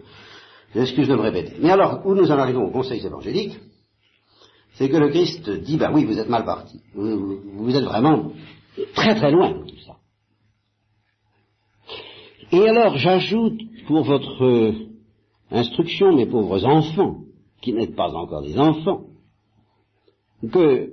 Excuse 0.74 1.08
de 1.08 1.14
me 1.14 1.20
répéter. 1.20 1.52
Mais 1.60 1.70
alors, 1.70 2.00
où 2.06 2.14
nous 2.14 2.30
en 2.30 2.38
arrivons 2.38 2.64
au 2.64 2.70
conseil 2.70 3.04
évangélique, 3.04 3.58
c'est 4.74 4.88
que 4.88 4.96
le 4.96 5.08
Christ 5.08 5.48
dit, 5.50 5.76
ben 5.76 5.92
oui, 5.92 6.04
vous 6.04 6.18
êtes 6.18 6.28
mal 6.28 6.44
parti. 6.44 6.80
Vous, 6.94 7.76
êtes 7.76 7.84
vraiment 7.84 8.32
très 8.94 9.14
très 9.14 9.30
loin 9.30 9.50
de 9.50 9.64
tout 9.64 9.78
ça. 9.86 9.96
Et 12.52 12.68
alors, 12.68 12.96
j'ajoute 12.96 13.60
pour 13.86 14.02
votre 14.02 14.74
instruction, 15.50 16.14
mes 16.14 16.26
pauvres 16.26 16.64
enfants, 16.64 17.18
qui 17.60 17.72
n'êtes 17.72 17.94
pas 17.94 18.12
encore 18.14 18.42
des 18.42 18.58
enfants, 18.58 19.04
que 20.50 20.92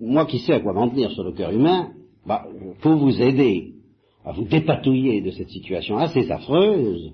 moi 0.00 0.26
qui 0.26 0.40
sais 0.40 0.54
à 0.54 0.60
quoi 0.60 0.72
m'en 0.72 0.90
tenir 0.90 1.10
sur 1.12 1.24
le 1.24 1.32
cœur 1.32 1.50
humain, 1.50 1.92
bah, 2.26 2.46
pour 2.80 2.96
vous 2.96 3.22
aider 3.22 3.74
à 4.24 4.32
vous 4.32 4.44
dépatouiller 4.44 5.20
de 5.20 5.30
cette 5.30 5.50
situation 5.50 5.98
assez 5.98 6.30
affreuse, 6.30 7.12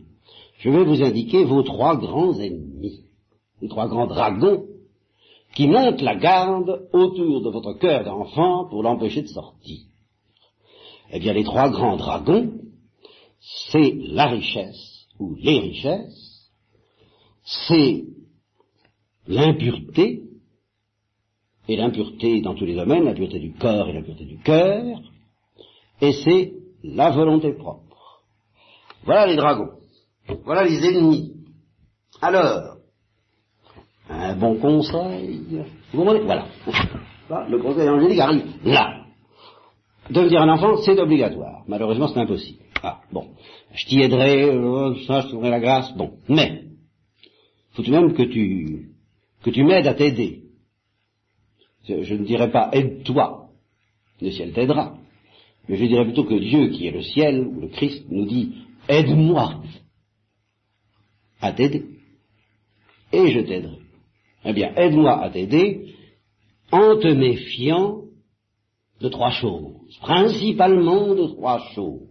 je 0.58 0.70
vais 0.70 0.84
vous 0.84 1.02
indiquer 1.02 1.44
vos 1.44 1.62
trois 1.62 1.96
grands 1.96 2.38
ennemis, 2.38 3.04
les 3.60 3.68
trois 3.68 3.88
grands 3.88 4.06
dragons 4.06 4.64
qui 5.54 5.66
montent 5.66 6.00
la 6.00 6.16
garde 6.16 6.88
autour 6.92 7.42
de 7.42 7.50
votre 7.50 7.74
cœur 7.74 8.04
d'enfant 8.04 8.66
pour 8.68 8.82
l'empêcher 8.82 9.22
de 9.22 9.28
sortir. 9.28 9.80
Eh 11.12 11.18
bien, 11.18 11.32
les 11.32 11.44
trois 11.44 11.70
grands 11.70 11.96
dragons, 11.96 12.52
c'est 13.70 13.96
la 13.98 14.26
richesse, 14.26 15.06
ou 15.18 15.34
les 15.34 15.58
richesses, 15.58 16.50
c'est 17.42 18.04
l'impureté, 19.26 20.22
et 21.68 21.76
l'impureté 21.76 22.40
dans 22.40 22.54
tous 22.54 22.64
les 22.64 22.74
domaines, 22.74 23.04
l'impureté 23.04 23.38
du 23.38 23.52
corps 23.52 23.88
et 23.88 23.92
l'impureté 23.92 24.24
du 24.24 24.38
cœur, 24.38 25.00
et 26.00 26.12
c'est 26.12 26.54
la 26.82 27.10
volonté 27.10 27.52
propre. 27.52 28.22
Voilà 29.04 29.26
les 29.26 29.36
dragons. 29.36 29.70
Voilà 30.44 30.64
les 30.64 30.84
ennemis. 30.84 31.34
Alors, 32.20 32.79
un 34.30 34.36
bon 34.36 34.56
conseil. 34.56 35.40
Vous 35.92 35.98
comprenez? 35.98 36.20
Voilà. 36.20 36.46
Le 37.48 37.58
conseil 37.58 37.88
angélique 37.88 38.20
arrive 38.20 38.44
là. 38.64 39.04
Devenir 40.10 40.42
un 40.42 40.48
enfant, 40.48 40.76
c'est 40.78 40.98
obligatoire. 40.98 41.62
Malheureusement, 41.68 42.08
c'est 42.08 42.18
impossible. 42.18 42.58
Ah, 42.82 43.00
bon. 43.12 43.28
Je 43.72 43.86
t'y 43.86 44.00
aiderai, 44.00 44.44
euh, 44.44 44.94
ça, 45.06 45.20
je 45.20 45.28
trouverai 45.28 45.50
la 45.50 45.60
grâce. 45.60 45.94
Bon. 45.96 46.14
Mais, 46.28 46.64
faut 47.72 47.82
tout 47.82 47.90
de 47.90 47.96
même 47.96 48.14
que 48.14 48.22
tu, 48.22 48.90
que 49.42 49.50
tu 49.50 49.62
m'aides 49.62 49.86
à 49.86 49.94
t'aider. 49.94 50.42
Je, 51.88 52.14
ne 52.14 52.24
dirais 52.24 52.50
pas 52.50 52.70
aide-toi. 52.72 53.48
Le 54.20 54.30
ciel 54.30 54.52
t'aidera. 54.52 54.96
Mais 55.68 55.76
je 55.76 55.84
dirais 55.84 56.04
plutôt 56.04 56.24
que 56.24 56.34
Dieu, 56.34 56.68
qui 56.68 56.86
est 56.86 56.92
le 56.92 57.02
ciel, 57.02 57.46
ou 57.46 57.60
le 57.60 57.68
Christ, 57.68 58.04
nous 58.10 58.26
dit 58.26 58.54
aide-moi 58.88 59.62
à 61.40 61.52
t'aider. 61.52 61.84
Et 63.12 63.30
je 63.30 63.40
t'aiderai. 63.40 63.79
Eh 64.44 64.52
bien, 64.52 64.72
aide-moi 64.76 65.22
à 65.22 65.30
t'aider 65.30 65.94
en 66.72 66.96
te 66.96 67.08
méfiant 67.08 68.02
de 69.00 69.08
trois 69.08 69.30
choses, 69.30 69.98
principalement 70.00 71.14
de 71.14 71.26
trois 71.26 71.60
choses. 71.74 72.08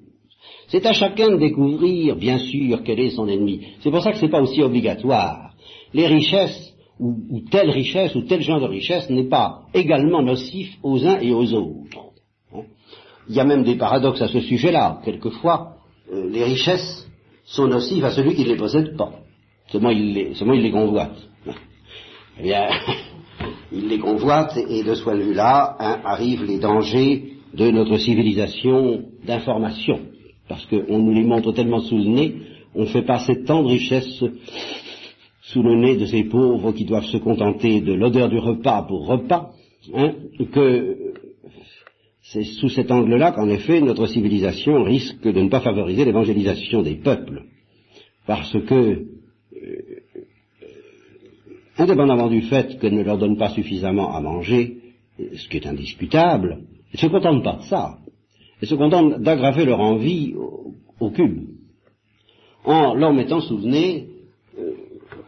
C'est 0.68 0.86
à 0.86 0.94
chacun 0.94 1.32
de 1.32 1.38
découvrir, 1.38 2.16
bien 2.16 2.38
sûr, 2.38 2.82
quel 2.84 3.00
est 3.00 3.10
son 3.12 3.28
ennemi. 3.28 3.62
C'est 3.82 3.92
pour 3.92 4.02
ça 4.02 4.12
que 4.12 4.18
ce 4.18 4.26
n'est 4.26 4.32
pas 4.32 4.42
aussi 4.42 4.62
obligatoire. 4.62 5.54
Les 5.94 6.08
richesses, 6.08 6.74
ou, 7.00 7.42
telle 7.50 7.70
richesse, 7.70 8.14
ou 8.16 8.22
tel 8.22 8.42
genre 8.42 8.62
de 8.62 8.68
richesse, 8.68 9.10
n'est 9.10 9.30
pas 9.30 9.62
également 9.74 10.22
nocif 10.22 10.78
aux 10.84 11.06
uns 11.06 11.20
et 11.20 11.34
aux 11.34 11.54
autres. 11.54 12.12
Hein? 12.54 12.64
Il 13.28 13.36
y 13.36 13.40
a 13.40 13.46
même 13.46 13.64
des 13.64 13.76
paradoxes 13.76 14.22
à 14.22 14.28
ce 14.28 14.42
sujet-là. 14.42 15.02
Quelquefois, 15.04 15.78
euh, 16.12 16.30
les 16.30 16.44
richesses 16.44 17.08
sont 17.46 17.68
nocives 17.68 18.06
à 18.06 18.12
celui 18.12 18.36
qui 18.36 18.44
ne 18.44 18.50
les 18.50 18.58
possède 18.58 18.96
pas. 18.96 19.12
Seulement 19.72 19.92
il 19.92 20.14
les 20.14 20.72
convoite. 20.72 21.18
Eh 22.40 22.44
bien, 22.44 22.70
il 23.72 23.88
les 23.90 24.00
convoite 24.00 24.58
et 24.70 24.84
de 24.84 24.94
ce 24.94 25.04
point 25.04 25.18
de 25.18 25.24
vue-là 25.24 25.76
hein, 25.80 26.00
arrivent 26.06 26.46
les 26.46 26.60
dangers 26.60 27.34
de 27.54 27.70
notre 27.70 27.98
civilisation 27.98 29.04
d'information. 29.26 30.00
Parce 30.48 30.66
qu'on 30.66 31.00
nous 31.00 31.14
les 31.14 31.24
montre 31.24 31.52
tellement 31.52 31.80
sous 31.82 31.98
le 31.98 32.06
nez, 32.06 32.36
on 32.76 32.86
fait 32.86 33.02
passer 33.02 33.44
tant 33.44 33.64
de 33.64 33.68
richesses 33.68 34.24
sous 35.42 35.64
le 35.64 35.76
nez 35.76 35.98
de 35.98 36.06
ces 36.06 36.24
pauvres 36.24 36.72
qui 36.72 36.86
doivent 36.86 37.06
se 37.06 37.18
contenter 37.18 37.82
de 37.82 37.94
l'odeur 37.94 38.30
du 38.30 38.38
repas 38.38 38.84
pour 38.84 39.08
repas, 39.08 39.52
hein, 39.94 40.14
que 40.54 40.96
c'est 42.22 42.44
sous 42.44 42.70
cet 42.70 42.92
angle-là 42.92 43.32
qu'en 43.32 43.50
effet 43.50 43.82
notre 43.82 44.06
civilisation 44.06 44.84
risque 44.84 45.24
de 45.24 45.42
ne 45.42 45.50
pas 45.50 45.62
favoriser 45.62 46.06
l'évangélisation 46.06 46.84
des 46.84 46.96
peuples. 46.96 47.44
Parce 48.28 48.56
que 48.68 49.06
indépendamment 51.80 52.28
du 52.28 52.42
fait 52.42 52.78
qu'elle 52.80 52.96
ne 52.96 53.04
leur 53.04 53.18
donne 53.18 53.38
pas 53.38 53.50
suffisamment 53.50 54.14
à 54.14 54.20
manger, 54.20 54.78
ce 55.18 55.48
qui 55.48 55.58
est 55.58 55.68
indiscutable, 55.68 56.64
ne 56.94 56.98
se 56.98 57.08
contentent 57.08 57.44
pas 57.44 57.58
de 57.58 57.64
ça. 57.64 57.98
Elles 58.62 58.68
se 58.68 58.76
contentent 58.76 59.22
d'aggraver 59.22 59.66
leur 59.66 59.80
envie 59.80 60.34
au, 61.00 61.12
cube, 61.12 61.48
en 62.66 62.94
leur 62.94 63.14
mettant 63.14 63.40
sous 63.40 63.58
le 63.58 63.68
nez 63.68 64.08
euh, 64.58 64.74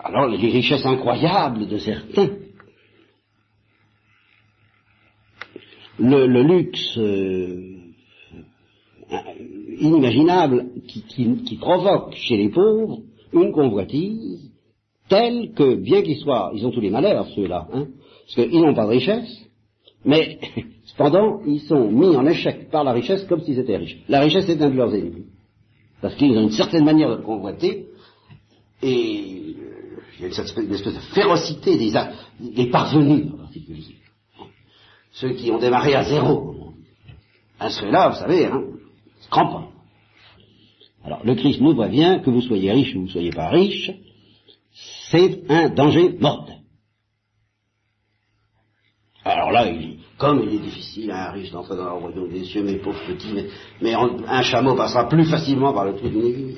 alors 0.04 0.28
les 0.28 0.38
richesses 0.38 0.86
incroyables 0.86 1.68
de 1.68 1.78
certains. 1.78 2.30
Le, 6.00 6.42
luxe 6.42 6.98
euh, 6.98 7.78
inimaginable 9.80 10.72
qui 10.88 11.58
provoque 11.62 12.16
chez 12.16 12.38
les 12.38 12.50
pauvres 12.50 13.02
une 13.32 13.52
convoitise 13.52 14.52
tels 15.12 15.52
que, 15.54 15.76
bien 15.76 16.02
qu'ils 16.04 16.20
soient, 16.20 16.52
ils 16.56 16.66
ont 16.66 16.72
tous 16.72 16.80
les 16.80 16.90
malheurs, 16.90 17.28
ceux-là, 17.36 17.68
hein, 17.74 17.88
parce 18.24 18.48
qu'ils 18.48 18.62
n'ont 18.62 18.74
pas 18.74 18.86
de 18.86 18.92
richesse, 18.92 19.46
mais 20.06 20.40
cependant, 20.86 21.42
ils 21.46 21.60
sont 21.60 21.92
mis 21.92 22.16
en 22.16 22.26
échec 22.26 22.70
par 22.72 22.86
la 22.86 22.94
richesse 22.94 23.26
comme 23.26 23.42
s'ils 23.42 23.60
étaient 23.60 23.76
riches. 23.76 23.98
La 24.08 24.22
richesse 24.22 24.48
est 24.48 24.62
un 24.62 24.70
de 24.70 24.78
leurs 24.78 24.96
ennemis, 24.96 25.26
parce 26.02 26.16
qu'ils 26.16 26.32
ont 26.38 26.44
une 26.44 26.52
certaine 26.52 26.86
manière 26.86 27.10
de 27.10 27.22
convoiter, 27.24 27.88
et 28.82 28.88
euh, 28.88 30.00
il 30.18 30.22
y 30.22 30.24
a 30.24 30.28
une, 30.28 30.74
espèce 30.74 30.94
de 30.94 31.14
férocité 31.14 31.78
des, 31.78 32.68
parvenus 32.68 33.34
en 33.34 33.38
particulier. 33.38 33.96
Ceux 35.12 35.34
qui 35.34 35.52
ont 35.52 35.60
démarré 35.60 35.94
à 35.94 36.06
zéro. 36.06 36.56
À 37.60 37.70
ceux-là, 37.70 38.10
vous 38.10 38.16
savez, 38.16 38.46
hein, 38.46 38.64
crampant. 39.30 39.68
Alors, 41.04 41.20
le 41.26 41.36
Christ 41.36 41.60
nous 41.60 41.76
voit 41.76 41.90
bien 41.90 42.20
que 42.20 42.30
vous 42.30 42.42
soyez 42.42 42.72
riche 42.72 42.96
ou 42.96 43.00
vous 43.00 43.06
ne 43.08 43.12
soyez 43.12 43.32
pas 43.32 43.50
riche, 43.50 43.92
c'est 45.12 45.44
un 45.50 45.70
danger 45.70 46.18
mortel. 46.20 46.56
Alors 49.24 49.52
là, 49.52 49.70
il, 49.70 50.00
comme 50.18 50.42
il 50.44 50.56
est 50.56 50.60
difficile 50.60 51.12
à 51.12 51.30
un 51.30 51.32
riche 51.32 51.52
d'entrer 51.52 51.76
dans 51.76 51.86
le 51.86 51.92
royaume 51.92 52.30
des 52.30 52.44
cieux, 52.46 52.64
mes 52.64 52.78
pauvres 52.78 53.00
petits, 53.08 53.34
mais, 53.82 53.94
un 53.94 54.42
chameau 54.42 54.76
passera 54.76 55.08
plus 55.08 55.26
facilement 55.26 55.74
par 55.74 55.86
le 55.86 55.96
trou 55.96 56.10
d'une 56.10 56.26
aiguille. 56.26 56.58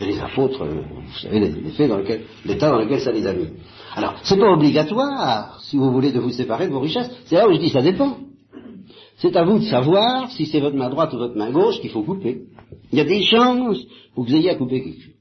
Et 0.00 0.06
les 0.06 0.18
apôtres, 0.18 0.64
vous 0.64 1.18
savez 1.20 1.38
l'état 1.38 1.86
dans 1.86 1.98
lequel, 1.98 2.22
dans 2.44 2.78
lequel 2.78 3.00
ça 3.00 3.12
les 3.12 3.26
a 3.26 3.32
mis. 3.32 3.46
Alors, 3.94 4.16
c'est 4.24 4.36
pas 4.36 4.50
obligatoire, 4.50 5.60
si 5.62 5.76
vous 5.76 5.92
voulez, 5.92 6.10
de 6.10 6.18
vous 6.18 6.30
séparer 6.30 6.66
de 6.66 6.72
vos 6.72 6.80
richesses. 6.80 7.10
C'est 7.26 7.36
là 7.36 7.48
où 7.48 7.52
je 7.52 7.60
dis 7.60 7.70
ça 7.70 7.82
dépend. 7.82 8.16
C'est 9.18 9.36
à 9.36 9.44
vous 9.44 9.60
de 9.60 9.64
savoir 9.64 10.30
si 10.32 10.46
c'est 10.46 10.58
votre 10.58 10.76
main 10.76 10.90
droite 10.90 11.12
ou 11.14 11.18
votre 11.18 11.36
main 11.36 11.52
gauche 11.52 11.80
qu'il 11.80 11.90
faut 11.90 12.02
couper. 12.02 12.42
Il 12.90 12.98
y 12.98 13.00
a 13.00 13.04
des 13.04 13.22
chances 13.22 13.78
que 13.84 14.20
vous 14.20 14.34
ayez 14.34 14.50
à 14.50 14.56
couper 14.56 14.82
quelque 14.82 15.00
chose. 15.00 15.14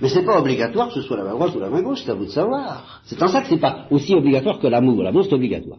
Mais 0.00 0.08
c'est 0.08 0.24
pas 0.24 0.40
obligatoire 0.40 0.88
que 0.88 0.94
ce 0.94 1.02
soit 1.02 1.16
la 1.16 1.24
main 1.24 1.34
droite 1.34 1.54
ou 1.54 1.60
la 1.60 1.70
main 1.70 1.82
gauche, 1.82 2.02
c'est 2.04 2.10
à 2.10 2.14
vous 2.14 2.24
de 2.24 2.30
savoir. 2.30 3.02
C'est 3.04 3.22
en 3.22 3.28
ça 3.28 3.42
que 3.42 3.48
c'est 3.48 3.60
pas 3.60 3.86
aussi 3.90 4.14
obligatoire 4.14 4.58
que 4.58 4.66
l'amour. 4.66 5.02
L'amour, 5.02 5.24
c'est 5.24 5.34
obligatoire. 5.34 5.78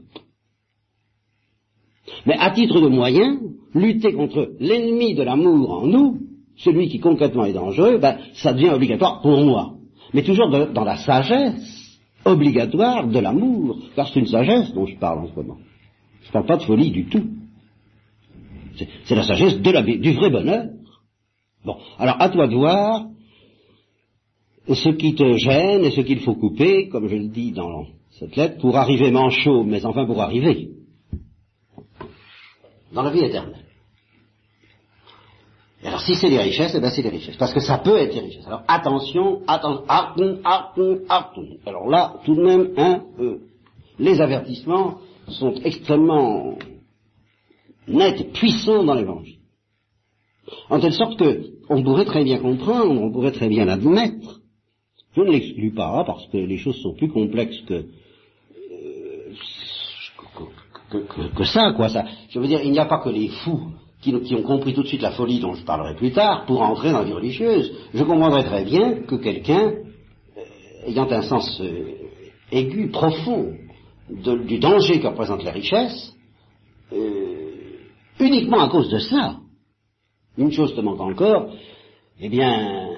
Mais 2.25 2.37
à 2.39 2.51
titre 2.51 2.79
de 2.79 2.87
moyen, 2.87 3.39
lutter 3.73 4.13
contre 4.13 4.53
l'ennemi 4.59 5.15
de 5.15 5.23
l'amour 5.23 5.83
en 5.83 5.87
nous, 5.87 6.19
celui 6.57 6.87
qui 6.87 6.99
concrètement 6.99 7.45
est 7.45 7.53
dangereux, 7.53 7.97
ben, 7.97 8.17
ça 8.35 8.53
devient 8.53 8.69
obligatoire 8.69 9.21
pour 9.21 9.43
moi. 9.43 9.73
Mais 10.13 10.23
toujours 10.23 10.49
dans 10.49 10.83
la 10.85 10.97
sagesse 10.97 11.99
obligatoire 12.23 13.07
de 13.07 13.19
l'amour, 13.19 13.77
car 13.95 14.07
c'est 14.07 14.19
une 14.19 14.27
sagesse 14.27 14.73
dont 14.73 14.85
je 14.85 14.97
parle 14.97 15.19
en 15.19 15.27
ce 15.27 15.35
moment. 15.35 15.57
Je 16.21 16.29
ne 16.29 16.33
parle 16.33 16.45
pas 16.45 16.57
de 16.57 16.63
folie 16.63 16.91
du 16.91 17.05
tout. 17.05 17.29
C'est 19.05 19.15
la 19.15 19.23
sagesse 19.23 19.59
de 19.59 19.71
la, 19.71 19.81
du 19.81 20.13
vrai 20.13 20.29
bonheur. 20.29 20.65
Bon, 21.63 21.77
alors 21.97 22.15
à 22.19 22.29
toi 22.29 22.47
de 22.47 22.55
voir 22.55 23.05
ce 24.73 24.89
qui 24.89 25.13
te 25.13 25.37
gêne 25.37 25.85
et 25.85 25.91
ce 25.91 26.01
qu'il 26.01 26.21
faut 26.21 26.35
couper, 26.35 26.89
comme 26.89 27.07
je 27.07 27.15
le 27.15 27.27
dis 27.27 27.51
dans 27.51 27.85
cette 28.11 28.35
lettre, 28.35 28.59
pour 28.59 28.75
arriver 28.77 29.11
manchot, 29.11 29.63
mais 29.63 29.85
enfin 29.85 30.05
pour 30.05 30.21
arriver 30.21 30.69
dans 32.91 33.03
la 33.03 33.11
vie 33.11 33.25
éternelle. 33.25 33.65
Et 35.83 35.87
alors 35.87 36.01
si 36.01 36.15
c'est 36.15 36.29
les 36.29 36.41
richesses, 36.41 36.73
eh 36.75 36.79
bien 36.79 36.89
c'est 36.89 37.03
les 37.03 37.09
richesses, 37.09 37.37
parce 37.37 37.53
que 37.53 37.59
ça 37.59 37.77
peut 37.77 37.97
être 37.97 38.15
les 38.15 38.21
richesses. 38.21 38.47
Alors 38.47 38.63
attention, 38.67 39.41
attention, 39.45 39.83
attention, 39.87 40.39
attention, 40.43 40.99
attention. 41.09 41.57
Alors 41.65 41.87
là, 41.89 42.15
tout 42.25 42.35
de 42.35 42.43
même, 42.43 42.71
un 42.77 43.03
peu, 43.15 43.41
les 43.99 44.19
avertissements 44.19 44.99
sont 45.27 45.53
extrêmement 45.63 46.57
nets, 47.87 48.21
et 48.21 48.23
puissants 48.23 48.83
dans 48.83 48.95
l'évangile. 48.95 49.39
En 50.69 50.79
telle 50.79 50.93
sorte 50.93 51.17
que 51.19 51.51
on 51.69 51.83
pourrait 51.83 52.05
très 52.05 52.23
bien 52.23 52.39
comprendre, 52.39 52.99
on 53.01 53.11
pourrait 53.11 53.31
très 53.31 53.47
bien 53.47 53.65
l'admettre. 53.65 54.41
Je 55.15 55.21
ne 55.21 55.31
l'exclus 55.31 55.71
pas 55.71 56.03
parce 56.05 56.27
que 56.27 56.37
les 56.37 56.57
choses 56.57 56.81
sont 56.81 56.93
plus 56.93 57.09
complexes 57.09 57.61
que, 57.67 57.73
euh, 57.73 59.33
que, 61.35 61.43
ça, 61.45 61.71
quoi. 61.71 61.89
Ça, 61.89 62.05
je 62.29 62.39
veux 62.39 62.47
dire, 62.47 62.61
il 62.63 62.71
n'y 62.71 62.79
a 62.79 62.85
pas 62.85 62.99
que 62.99 63.09
les 63.09 63.29
fous 63.29 63.71
qui, 64.01 64.13
ont 64.13 64.43
compris 64.43 64.73
tout 64.73 64.83
de 64.83 64.87
suite 64.87 65.01
la 65.01 65.11
folie 65.11 65.39
dont 65.39 65.53
je 65.53 65.63
parlerai 65.63 65.95
plus 65.95 66.11
tard 66.11 66.45
pour 66.45 66.61
entrer 66.61 66.91
dans 66.91 66.99
la 66.99 67.05
vie 67.05 67.13
religieuse. 67.13 67.71
Je 67.93 68.03
comprendrais 68.03 68.43
très 68.43 68.65
bien 68.65 69.03
que 69.03 69.15
quelqu'un, 69.15 69.73
euh, 70.37 70.87
ayant 70.87 71.09
un 71.09 71.21
sens 71.21 71.61
euh, 71.61 71.93
aigu, 72.51 72.89
profond, 72.89 73.53
du 74.09 74.59
danger 74.59 74.99
que 74.99 75.07
représente 75.07 75.43
la 75.43 75.51
richesse, 75.51 76.13
uniquement 78.19 78.59
à 78.59 78.69
cause 78.69 78.89
de 78.91 78.99
ça, 78.99 79.37
une 80.37 80.51
chose 80.51 80.75
te 80.75 80.81
manque 80.81 81.01
encore, 81.01 81.49
eh 82.19 82.29
bien, 82.29 82.89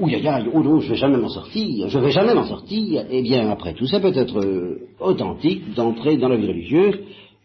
oh 0.00 0.62
non, 0.62 0.80
je 0.80 0.90
vais 0.90 0.96
jamais 0.96 1.18
m'en 1.18 1.28
sortir, 1.28 1.88
je 1.88 1.98
vais 1.98 2.10
jamais 2.10 2.34
m'en 2.34 2.46
sortir, 2.46 3.04
eh 3.10 3.22
bien, 3.22 3.50
après 3.50 3.74
tout, 3.74 3.86
ça 3.86 4.00
peut 4.00 4.12
être 4.14 4.38
euh, 4.38 4.88
authentique 5.00 5.74
d'entrer 5.74 6.16
dans 6.16 6.28
la 6.28 6.36
vie 6.36 6.46
religieuse 6.46 6.98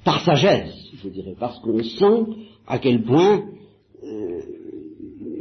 par 0.04 0.24
sagesse, 0.24 0.74
je 1.04 1.10
dirais, 1.10 1.36
parce 1.40 1.60
qu'on 1.60 1.84
sent 1.84 2.32
à 2.68 2.80
quel 2.80 3.04
point 3.04 3.44
euh, 4.04 4.42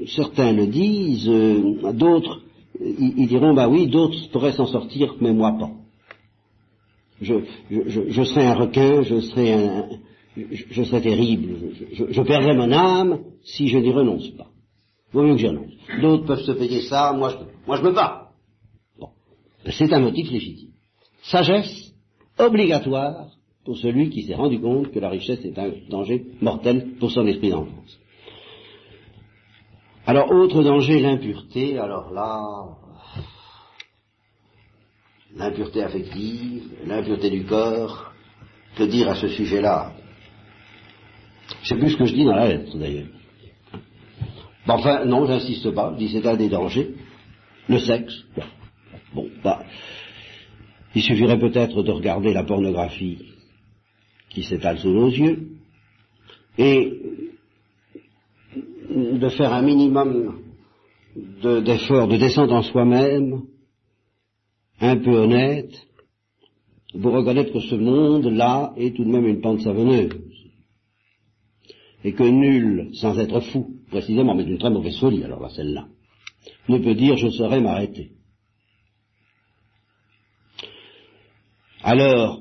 certains 0.06 0.52
le 0.52 0.66
disent, 0.66 1.28
euh, 1.28 1.92
d'autres, 1.92 2.40
ils, 2.80 3.26
diront, 3.26 3.54
bah 3.54 3.68
oui, 3.68 3.86
d'autres 3.86 4.16
pourraient 4.32 4.52
s'en 4.52 4.66
sortir, 4.66 5.14
mais 5.20 5.32
moi 5.32 5.52
pas. 5.58 5.70
Je, 7.20 7.34
je, 7.70 8.08
je, 8.08 8.22
serais 8.22 8.46
un 8.46 8.54
requin, 8.54 9.02
je 9.02 9.20
serais 9.20 9.52
un, 9.52 9.88
je, 10.36 10.82
serais 10.82 11.02
terrible, 11.02 11.54
je, 11.92 12.22
perdrais 12.22 12.54
mon 12.54 12.72
âme 12.72 13.20
si 13.42 13.68
je 13.68 13.78
n'y 13.78 13.90
renonce 13.90 14.28
pas. 14.30 14.49
Vaut 15.12 15.22
mieux 15.22 15.34
que 15.34 15.40
j'y 15.40 15.48
renonce. 15.48 15.72
D'autres 16.00 16.26
peuvent 16.26 16.42
se 16.42 16.52
payer 16.52 16.82
ça, 16.82 17.12
moi 17.12 17.30
je, 17.30 17.36
moi 17.66 17.76
je 17.76 17.82
me 17.82 17.92
bats. 17.92 18.28
Bon. 18.98 19.08
C'est 19.66 19.92
un 19.92 20.00
motif 20.00 20.30
légitime. 20.30 20.70
Sagesse 21.22 21.92
obligatoire 22.38 23.26
pour 23.64 23.76
celui 23.76 24.10
qui 24.10 24.22
s'est 24.22 24.34
rendu 24.34 24.60
compte 24.60 24.90
que 24.90 24.98
la 24.98 25.10
richesse 25.10 25.44
est 25.44 25.58
un 25.58 25.72
danger 25.88 26.24
mortel 26.40 26.94
pour 26.98 27.10
son 27.10 27.26
esprit 27.26 27.50
d'enfance. 27.50 27.98
Alors, 30.06 30.30
autre 30.32 30.62
danger, 30.62 30.98
l'impureté. 30.98 31.78
Alors 31.78 32.10
là, 32.12 32.40
l'impureté 35.36 35.82
affective, 35.82 36.64
l'impureté 36.86 37.30
du 37.30 37.44
corps. 37.44 38.12
Que 38.76 38.84
dire 38.84 39.08
à 39.08 39.16
ce 39.16 39.28
sujet-là? 39.28 39.92
Je 41.62 41.68
sais 41.68 41.76
plus 41.76 41.90
ce 41.90 41.96
que 41.96 42.04
je 42.06 42.14
dis 42.14 42.24
dans 42.24 42.36
la 42.36 42.48
lettre, 42.48 42.76
d'ailleurs. 42.78 43.08
Enfin, 44.66 45.04
non, 45.04 45.26
j'insiste 45.26 45.70
pas, 45.70 45.92
je 45.94 46.04
dis 46.04 46.12
c'est 46.12 46.26
un 46.26 46.36
des 46.36 46.48
dangers. 46.48 46.94
Le 47.68 47.78
sexe. 47.78 48.24
Bon, 49.14 49.28
bah, 49.42 49.62
il 50.94 51.02
suffirait 51.02 51.38
peut-être 51.38 51.82
de 51.82 51.90
regarder 51.90 52.32
la 52.32 52.44
pornographie 52.44 53.18
qui 54.28 54.42
s'étale 54.42 54.78
sous 54.78 54.90
nos 54.90 55.08
yeux 55.08 55.48
et 56.58 56.92
de 58.90 59.28
faire 59.30 59.52
un 59.52 59.62
minimum 59.62 60.40
d'efforts 61.42 62.08
de, 62.08 62.16
descente 62.16 62.50
en 62.50 62.62
soi-même, 62.62 63.42
un 64.80 64.96
peu 64.96 65.10
honnête, 65.10 65.72
pour 67.00 67.12
reconnaître 67.12 67.52
que 67.52 67.60
ce 67.60 67.74
monde-là 67.74 68.72
est 68.76 68.96
tout 68.96 69.04
de 69.04 69.10
même 69.10 69.26
une 69.26 69.40
pente 69.40 69.60
savonneuse 69.60 70.10
et 72.04 72.12
que 72.12 72.24
nul, 72.24 72.90
sans 72.94 73.18
être 73.18 73.40
fou, 73.40 73.76
précisément, 73.90 74.34
mais 74.34 74.44
d'une 74.44 74.58
très 74.58 74.70
mauvaise 74.70 74.98
folie, 74.98 75.24
alors 75.24 75.40
là, 75.40 75.48
celle-là, 75.50 75.86
ne 76.68 76.78
peut 76.78 76.94
dire 76.94 77.16
je 77.16 77.28
saurais 77.28 77.60
m'arrêter. 77.60 78.12
Alors, 81.82 82.40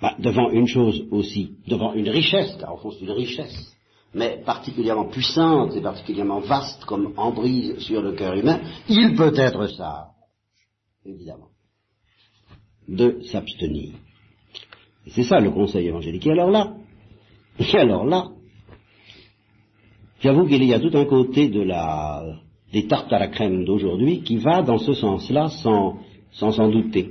bah, 0.00 0.14
devant 0.18 0.50
une 0.50 0.66
chose 0.66 1.06
aussi, 1.10 1.56
devant 1.66 1.94
une 1.94 2.08
richesse, 2.08 2.56
car 2.58 2.74
au 2.74 2.78
fond 2.78 2.90
c'est 2.90 3.04
une 3.04 3.10
richesse, 3.10 3.76
mais 4.14 4.42
particulièrement 4.44 5.08
puissante 5.08 5.74
et 5.76 5.80
particulièrement 5.80 6.40
vaste 6.40 6.84
comme 6.84 7.12
embrise 7.16 7.78
sur 7.78 8.02
le 8.02 8.12
cœur 8.12 8.34
humain, 8.34 8.60
il 8.88 9.14
peut 9.14 9.32
être 9.36 9.66
ça, 9.68 10.08
évidemment, 11.04 11.48
de 12.88 13.20
s'abstenir. 13.30 13.94
C'est 15.06 15.24
ça 15.24 15.38
le 15.38 15.50
conseil 15.50 15.86
évangélique. 15.86 16.26
Et 16.26 16.32
alors 16.32 16.50
là, 16.50 16.74
et 17.60 17.76
alors 17.76 18.04
là, 18.06 18.28
j'avoue 20.20 20.46
qu'il 20.46 20.64
y 20.64 20.74
a 20.74 20.80
tout 20.80 20.96
un 20.96 21.04
côté 21.04 21.48
de 21.48 21.62
la, 21.62 22.22
des 22.72 22.86
tartes 22.86 23.12
à 23.12 23.18
la 23.18 23.28
crème 23.28 23.64
d'aujourd'hui 23.64 24.22
qui 24.22 24.38
va 24.38 24.62
dans 24.62 24.78
ce 24.78 24.94
sens-là 24.94 25.48
sans 25.48 25.98
s'en 26.32 26.68
douter. 26.68 27.10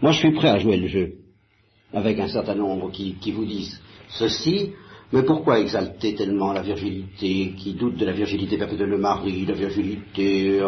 Moi, 0.00 0.12
je 0.12 0.18
suis 0.18 0.32
prêt 0.32 0.48
à 0.48 0.58
jouer 0.58 0.76
le 0.76 0.88
jeu 0.88 1.14
avec 1.92 2.18
un 2.18 2.28
certain 2.28 2.54
nombre 2.54 2.90
qui, 2.90 3.14
qui 3.14 3.32
vous 3.32 3.44
disent 3.44 3.80
ceci, 4.08 4.70
mais 5.12 5.22
pourquoi 5.24 5.60
exalter 5.60 6.14
tellement 6.14 6.52
la 6.52 6.62
virginité, 6.62 7.52
qui 7.58 7.74
doute 7.74 7.96
de 7.96 8.06
la 8.06 8.12
virginité 8.12 8.56
perpétuelle 8.56 8.90
de 8.90 8.96
mari, 8.96 9.44
la 9.44 9.54
virginité, 9.54 10.62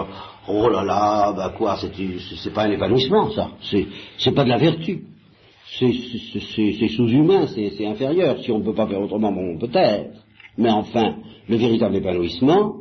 oh 0.49 0.69
là 0.69 0.85
là, 0.85 1.33
bah 1.33 1.55
quoi, 1.57 1.79
c'est 1.79 2.53
pas 2.53 2.64
un 2.64 2.73
épanouissement 2.73 3.31
ça, 3.31 3.53
c'est 4.19 4.35
pas 4.35 4.45
de 4.45 4.51
la 4.51 4.59
vertu 4.59 5.13
c'est 5.79 6.88
sous-humain, 6.88 7.46
c'est 7.48 7.87
inférieur. 7.87 8.38
Si 8.40 8.50
on 8.50 8.59
ne 8.59 8.64
peut 8.64 8.74
pas 8.74 8.87
faire 8.87 9.00
autrement, 9.00 9.33
bon, 9.33 9.59
peut-être. 9.59 10.24
Mais 10.57 10.70
enfin, 10.70 11.16
le 11.48 11.57
véritable 11.57 11.96
épanouissement, 11.96 12.77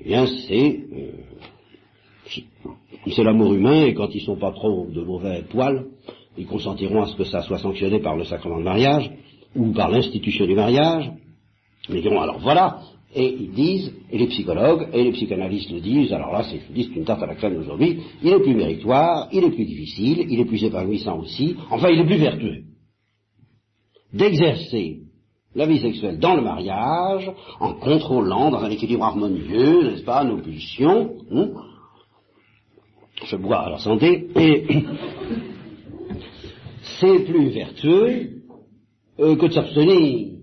eh 0.00 0.04
bien, 0.04 0.26
c'est 0.26 0.80
euh, 0.92 1.12
l'amour 3.24 3.54
humain, 3.54 3.84
et 3.84 3.94
quand 3.94 4.14
ils 4.14 4.22
sont 4.22 4.36
pas 4.36 4.52
trop 4.52 4.86
de 4.86 5.02
mauvais 5.02 5.42
poils, 5.50 5.86
ils 6.36 6.46
consentiront 6.46 7.02
à 7.02 7.06
ce 7.06 7.16
que 7.16 7.24
ça 7.24 7.42
soit 7.42 7.58
sanctionné 7.58 7.98
par 7.98 8.16
le 8.16 8.24
sacrement 8.24 8.58
de 8.58 8.64
mariage, 8.64 9.10
ou 9.56 9.72
par 9.72 9.90
l'institution 9.90 10.46
du 10.46 10.54
mariage. 10.54 11.10
Mais 11.88 12.00
diront, 12.00 12.20
alors 12.20 12.38
voilà, 12.38 12.80
et 13.14 13.34
ils 13.40 13.52
disent, 13.52 13.92
et 14.10 14.18
les 14.18 14.26
psychologues 14.26 14.88
et 14.92 15.02
les 15.02 15.12
psychanalystes 15.12 15.70
le 15.70 15.80
disent, 15.80 16.12
alors 16.12 16.32
là 16.32 16.44
c'est 16.44 16.60
une 16.94 17.04
tarte 17.04 17.22
à 17.22 17.26
la 17.26 17.36
crème 17.36 17.56
aujourd'hui, 17.56 18.00
il 18.22 18.32
est 18.32 18.40
plus 18.40 18.54
méritoire, 18.54 19.28
il 19.32 19.44
est 19.44 19.50
plus 19.50 19.64
difficile, 19.64 20.26
il 20.28 20.40
est 20.40 20.44
plus 20.44 20.62
épanouissant 20.62 21.18
aussi, 21.18 21.56
enfin 21.70 21.88
il 21.88 22.00
est 22.00 22.06
plus 22.06 22.18
vertueux. 22.18 22.62
D'exercer 24.12 24.98
la 25.54 25.66
vie 25.66 25.80
sexuelle 25.80 26.18
dans 26.18 26.36
le 26.36 26.42
mariage, 26.42 27.30
en 27.60 27.74
contrôlant 27.74 28.50
dans 28.50 28.62
un 28.62 28.70
équilibre 28.70 29.04
harmonieux, 29.04 29.90
n'est-ce 29.90 30.04
pas, 30.04 30.22
nos 30.24 30.42
pulsions, 30.42 31.16
hein, 31.30 31.48
je 33.24 33.36
bois 33.36 33.60
à 33.60 33.70
la 33.70 33.78
santé, 33.78 34.28
et 34.36 34.66
c'est 37.00 37.24
plus 37.24 37.48
vertueux 37.48 38.42
euh, 39.18 39.36
que 39.36 39.46
de 39.46 39.52
s'abstenir 39.52 40.37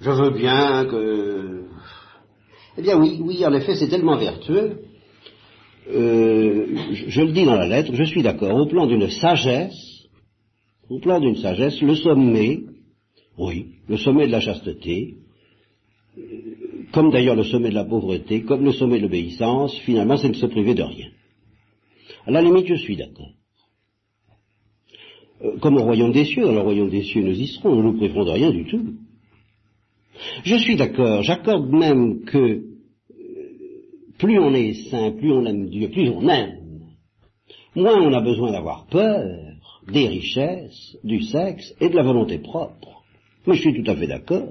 je 0.00 0.10
veux 0.10 0.30
bien 0.30 0.86
que... 0.86 1.64
Eh 2.78 2.82
bien 2.82 2.98
oui, 2.98 3.18
oui, 3.20 3.44
en 3.44 3.52
effet, 3.52 3.74
c'est 3.74 3.88
tellement 3.88 4.16
vertueux. 4.16 4.80
Euh, 5.88 6.66
je, 6.92 7.20
le 7.20 7.32
dis 7.32 7.44
dans 7.44 7.56
la 7.56 7.66
lettre, 7.66 7.92
je 7.94 8.04
suis 8.04 8.22
d'accord, 8.22 8.54
au 8.54 8.66
plan 8.66 8.86
d'une 8.86 9.08
sagesse, 9.08 10.06
au 10.88 10.98
plan 11.00 11.20
d'une 11.20 11.36
sagesse, 11.36 11.80
le 11.82 11.96
sommet, 11.96 12.60
oui, 13.36 13.74
le 13.88 13.96
sommet 13.96 14.26
de 14.26 14.32
la 14.32 14.40
chasteté, 14.40 15.16
comme 16.92 17.10
d'ailleurs 17.10 17.36
le 17.36 17.44
sommet 17.44 17.70
de 17.70 17.74
la 17.74 17.84
pauvreté, 17.84 18.42
comme 18.42 18.64
le 18.64 18.72
sommet 18.72 18.98
de 18.98 19.02
l'obéissance, 19.02 19.76
finalement, 19.80 20.16
c'est 20.16 20.28
de 20.30 20.36
se 20.36 20.46
priver 20.46 20.74
de 20.74 20.82
rien. 20.82 21.08
À 22.26 22.30
la 22.30 22.42
limite, 22.42 22.66
je 22.66 22.74
suis 22.74 22.96
d'accord. 22.96 23.30
euh, 25.42 25.58
comme 25.58 25.76
au 25.76 25.82
royaume 25.82 26.12
des 26.12 26.24
cieux. 26.24 26.44
Dans 26.44 26.52
le 26.52 26.60
royaume 26.60 26.90
des 26.90 27.02
cieux, 27.02 27.22
nous 27.22 27.38
y 27.38 27.46
serons, 27.46 27.74
nous 27.74 27.82
nous 27.82 27.96
priverons 27.96 28.24
de 28.24 28.30
rien 28.30 28.50
du 28.50 28.66
tout. 28.66 28.94
Je 30.44 30.56
suis 30.56 30.76
d'accord, 30.76 31.22
j'accorde 31.22 31.70
même 31.70 32.24
que 32.24 32.38
euh, 32.38 32.62
plus 34.18 34.38
on 34.38 34.54
est 34.54 34.74
saint, 34.90 35.12
plus 35.12 35.32
on 35.32 35.44
aime 35.46 35.68
Dieu, 35.68 35.88
plus 35.88 36.08
on 36.10 36.28
aime, 36.28 36.80
moins 37.74 38.00
on 38.00 38.12
a 38.12 38.20
besoin 38.20 38.52
d'avoir 38.52 38.86
peur 38.86 39.22
des 39.88 40.08
richesses, 40.08 40.96
du 41.02 41.22
sexe 41.22 41.74
et 41.80 41.88
de 41.88 41.96
la 41.96 42.02
volonté 42.02 42.38
propre. 42.38 43.02
Mais 43.46 43.54
je 43.54 43.60
suis 43.62 43.82
tout 43.82 43.90
à 43.90 43.96
fait 43.96 44.06
d'accord. 44.06 44.48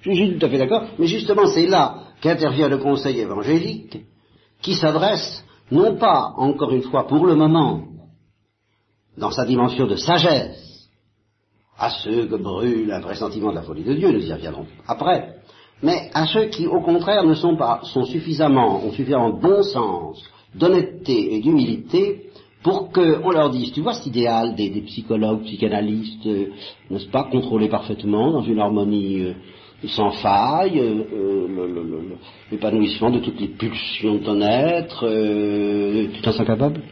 Je 0.00 0.12
suis 0.12 0.36
tout 0.36 0.44
à 0.44 0.48
fait 0.48 0.58
d'accord, 0.58 0.88
mais 0.98 1.06
justement 1.06 1.46
c'est 1.46 1.66
là 1.66 2.08
qu'intervient 2.20 2.68
le 2.68 2.78
conseil 2.78 3.20
évangélique 3.20 3.98
qui 4.60 4.74
s'adresse 4.74 5.44
non 5.70 5.96
pas, 5.96 6.34
encore 6.36 6.72
une 6.72 6.82
fois, 6.82 7.06
pour 7.06 7.24
le 7.26 7.34
moment, 7.34 7.84
dans 9.16 9.30
sa 9.30 9.44
dimension 9.44 9.86
de 9.86 9.96
sagesse, 9.96 10.71
à 11.78 11.90
ceux 11.90 12.26
que 12.26 12.36
brûle 12.36 12.92
un 12.92 13.00
pressentiment 13.00 13.50
de 13.50 13.56
la 13.56 13.62
folie 13.62 13.84
de 13.84 13.94
Dieu, 13.94 14.12
nous 14.12 14.24
y 14.24 14.32
reviendrons 14.32 14.66
après, 14.86 15.36
mais 15.82 16.10
à 16.14 16.26
ceux 16.26 16.46
qui, 16.46 16.66
au 16.66 16.80
contraire, 16.80 17.24
ne 17.24 17.34
sont 17.34 17.56
pas, 17.56 17.80
sont 17.84 18.04
suffisamment, 18.04 18.84
ont 18.84 18.92
suffisamment 18.92 19.30
bon 19.30 19.62
sens, 19.62 20.22
d'honnêteté 20.54 21.34
et 21.34 21.40
d'humilité 21.40 22.30
pour 22.62 22.92
qu'on 22.92 23.30
leur 23.30 23.50
dise, 23.50 23.72
tu 23.72 23.80
vois 23.80 23.94
cet 23.94 24.06
idéal 24.06 24.54
des, 24.54 24.70
psychologues, 24.82 25.42
psychanalystes, 25.42 26.26
euh, 26.26 26.46
n'est-ce 26.90 27.08
pas, 27.08 27.24
contrôlés 27.24 27.68
parfaitement 27.68 28.30
dans 28.30 28.42
une 28.42 28.60
harmonie 28.60 29.22
euh, 29.22 29.34
sans 29.88 30.12
faille, 30.12 30.78
euh, 30.78 32.16
l'épanouissement 32.52 33.10
de 33.10 33.18
toutes 33.18 33.40
les 33.40 33.48
pulsions 33.48 34.14
de 34.14 34.24
ton 34.24 34.40
être, 34.40 35.08
tu 36.14 36.22
t'en 36.22 36.30
sens 36.30 36.46
capable? 36.46 36.82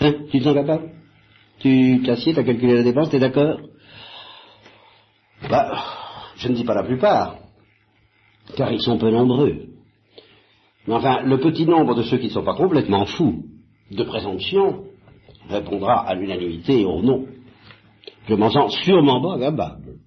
Hein? 0.00 0.14
Tu 0.32 0.40
te 0.40 0.44
sens 0.44 0.54
capable? 0.54 0.90
Tu 1.60 2.02
t'assieds, 2.04 2.34
t'as 2.34 2.42
calculé 2.42 2.74
la 2.74 2.82
dépense, 2.82 3.10
t'es 3.10 3.18
d'accord? 3.18 3.60
Bah, 5.48 5.78
je 6.36 6.48
ne 6.48 6.54
dis 6.54 6.64
pas 6.64 6.74
la 6.74 6.84
plupart, 6.84 7.36
car 8.56 8.72
ils 8.72 8.80
sont 8.80 8.98
peu 8.98 9.10
nombreux. 9.10 9.66
Mais 10.86 10.94
enfin, 10.94 11.22
le 11.22 11.38
petit 11.38 11.66
nombre 11.66 11.94
de 11.94 12.02
ceux 12.02 12.18
qui 12.18 12.26
ne 12.26 12.32
sont 12.32 12.44
pas 12.44 12.56
complètement 12.56 13.04
fous 13.04 13.44
de 13.90 14.02
présomption 14.04 14.84
répondra 15.48 16.06
à 16.06 16.14
l'unanimité 16.14 16.84
au 16.84 17.02
non. 17.02 17.26
Je 18.26 18.34
m'en 18.34 18.50
sens 18.50 18.74
sûrement 18.84 19.20
pas 19.20 19.38
capable. 19.38 19.98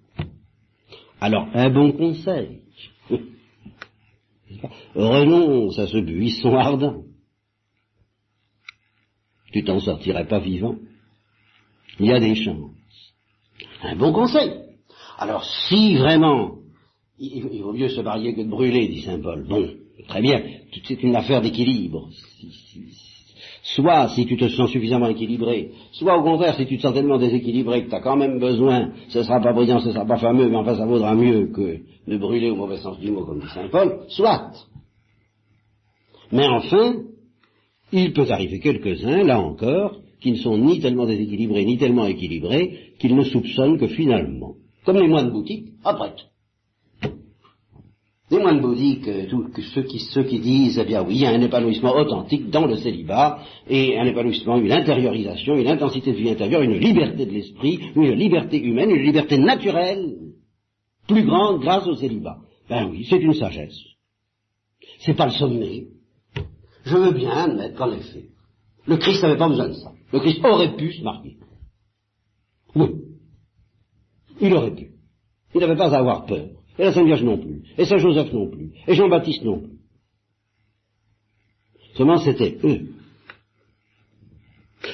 Alors, 1.20 1.48
un 1.54 1.70
bon 1.70 1.92
conseil. 1.92 2.62
Renonce 4.96 5.78
à 5.80 5.88
ce 5.88 5.98
buisson 5.98 6.56
ardent. 6.56 7.04
Tu 9.52 9.64
t'en 9.64 9.80
sortirais 9.80 10.28
pas 10.28 10.40
vivant. 10.40 10.78
Il 12.00 12.08
y 12.08 12.12
a 12.12 12.20
des 12.20 12.36
chances. 12.36 12.72
Un 13.84 13.96
bon 13.96 14.12
conseil. 14.12 14.52
Alors, 15.18 15.44
si 15.68 15.96
vraiment 15.96 16.56
il, 17.20 17.62
vaut 17.62 17.74
mieux 17.74 17.90
se 17.90 18.02
marier 18.02 18.34
que 18.34 18.42
de 18.42 18.50
brûler, 18.50 18.88
dit 18.88 19.02
Saint 19.02 19.20
Paul. 19.20 19.46
Bon, 19.48 19.70
très 20.08 20.22
bien, 20.22 20.42
c'est 20.86 21.04
une 21.04 21.16
affaire 21.16 21.42
d'équilibre. 21.42 22.10
Soit 23.64 24.10
si 24.10 24.26
tu 24.26 24.36
te 24.36 24.50
sens 24.50 24.70
suffisamment 24.72 25.08
équilibré, 25.08 25.72
soit 25.94 26.18
au 26.18 26.24
contraire 26.24 26.56
si 26.56 26.66
tu 26.66 26.78
te 26.78 26.82
sens 26.82 26.94
tellement 26.94 27.18
déséquilibré 27.18 27.86
que 27.86 27.90
tu 27.90 27.96
as 27.96 28.02
quand 28.02 28.18
même 28.18 28.40
besoin, 28.40 28.92
ce 29.08 29.20
ne 29.20 29.24
sera 29.24 29.40
pas 29.40 29.54
brillant, 29.54 29.80
ce 29.80 29.88
ne 29.88 29.94
sera 29.94 30.06
pas 30.06 30.18
fameux, 30.18 30.50
mais 30.50 30.58
enfin 30.58 30.76
ça 30.76 30.86
vaudra 30.86 31.16
mieux 31.16 31.48
que 31.48 31.80
de 32.08 32.18
brûler 32.18 32.50
au 32.50 32.56
mauvais 32.56 32.78
sens 32.78 33.00
du 33.00 33.12
mot, 33.12 33.24
comme 33.26 33.40
dit 33.40 33.48
Saint 33.54 33.70
Paul, 33.70 34.02
soit. 34.10 34.52
Mais 36.32 36.48
enfin, 36.48 36.96
il 37.94 38.12
peut 38.12 38.30
arriver 38.30 38.60
quelques-uns, 38.60 39.24
là 39.24 39.40
encore, 39.40 39.96
qui 40.24 40.32
ne 40.32 40.38
sont 40.38 40.58
ni 40.58 40.80
tellement 40.80 41.06
déséquilibrés, 41.06 41.66
ni 41.66 41.78
tellement 41.78 42.06
équilibrés, 42.06 42.94
qu'ils 42.98 43.16
ne 43.16 43.24
soupçonnent 43.24 43.78
que 43.78 43.88
finalement, 43.88 44.56
comme 44.86 44.98
les 44.98 45.08
moines 45.08 45.28
de 45.28 45.32
boutique, 45.32 45.68
après 45.84 46.14
les 48.32 48.40
moines 48.40 48.62
bouddhiques, 48.62 49.04
que 49.04 49.62
ceux, 49.62 49.84
qui, 49.84 50.00
ceux 50.00 50.24
qui 50.24 50.40
disent, 50.40 50.80
eh 50.80 50.86
bien 50.86 51.04
oui, 51.04 51.16
il 51.16 51.22
y 51.22 51.26
a 51.26 51.30
un 51.30 51.42
épanouissement 51.42 51.94
authentique 51.96 52.50
dans 52.50 52.66
le 52.66 52.78
célibat, 52.78 53.40
et 53.70 54.00
un 54.00 54.06
épanouissement, 54.06 54.58
une 54.58 54.72
intériorisation, 54.72 55.56
une 55.56 55.68
intensité 55.68 56.14
de 56.14 56.18
vie 56.18 56.32
intérieure, 56.32 56.64
une 56.64 56.80
liberté 56.80 57.28
de 57.28 57.32
l'esprit, 57.32 57.80
une 57.96 58.14
liberté 58.14 58.60
humaine, 58.60 58.90
une 58.90 59.04
liberté 59.04 59.38
naturelle, 59.38 60.16
plus 61.08 61.26
grande 61.26 61.62
grâce 61.62 61.86
au 61.86 61.96
célibat. 61.96 62.38
Ben 62.70 62.90
oui, 62.90 63.06
c'est 63.08 63.20
une 63.20 63.34
sagesse. 63.34 63.78
C'est 65.00 65.16
pas 65.16 65.26
le 65.26 65.34
sommet. 65.34 65.84
Je 66.86 66.98
veux 66.98 67.12
bien 67.12 67.30
admettre 67.30 67.76
qu'en 67.76 67.92
effet, 67.92 68.30
le 68.88 68.98
Christ 68.98 69.22
n'avait 69.22 69.38
pas 69.38 69.50
besoin 69.50 69.68
de 69.68 69.74
ça. 69.74 69.92
Le 70.14 70.20
Christ 70.20 70.46
aurait 70.46 70.76
pu 70.76 70.94
se 70.94 71.02
marier. 71.02 71.38
Oui. 72.76 72.88
Il 74.40 74.54
aurait 74.54 74.76
pu. 74.76 74.92
Il 75.56 75.60
n'avait 75.60 75.76
pas 75.76 75.94
à 75.94 75.98
avoir 75.98 76.26
peur. 76.26 76.50
Et 76.78 76.84
la 76.84 76.94
Sainte 76.94 77.08
Vierge 77.08 77.24
non 77.24 77.40
plus. 77.40 77.64
Et 77.78 77.86
Saint 77.86 77.98
Joseph 77.98 78.32
non 78.32 78.50
plus. 78.50 78.72
Et 78.88 78.94
Jean-Baptiste 78.94 79.44
non 79.44 79.60
plus. 79.60 79.80
Seulement 81.96 82.18
c'était 82.18 82.58
eux. 82.64 82.90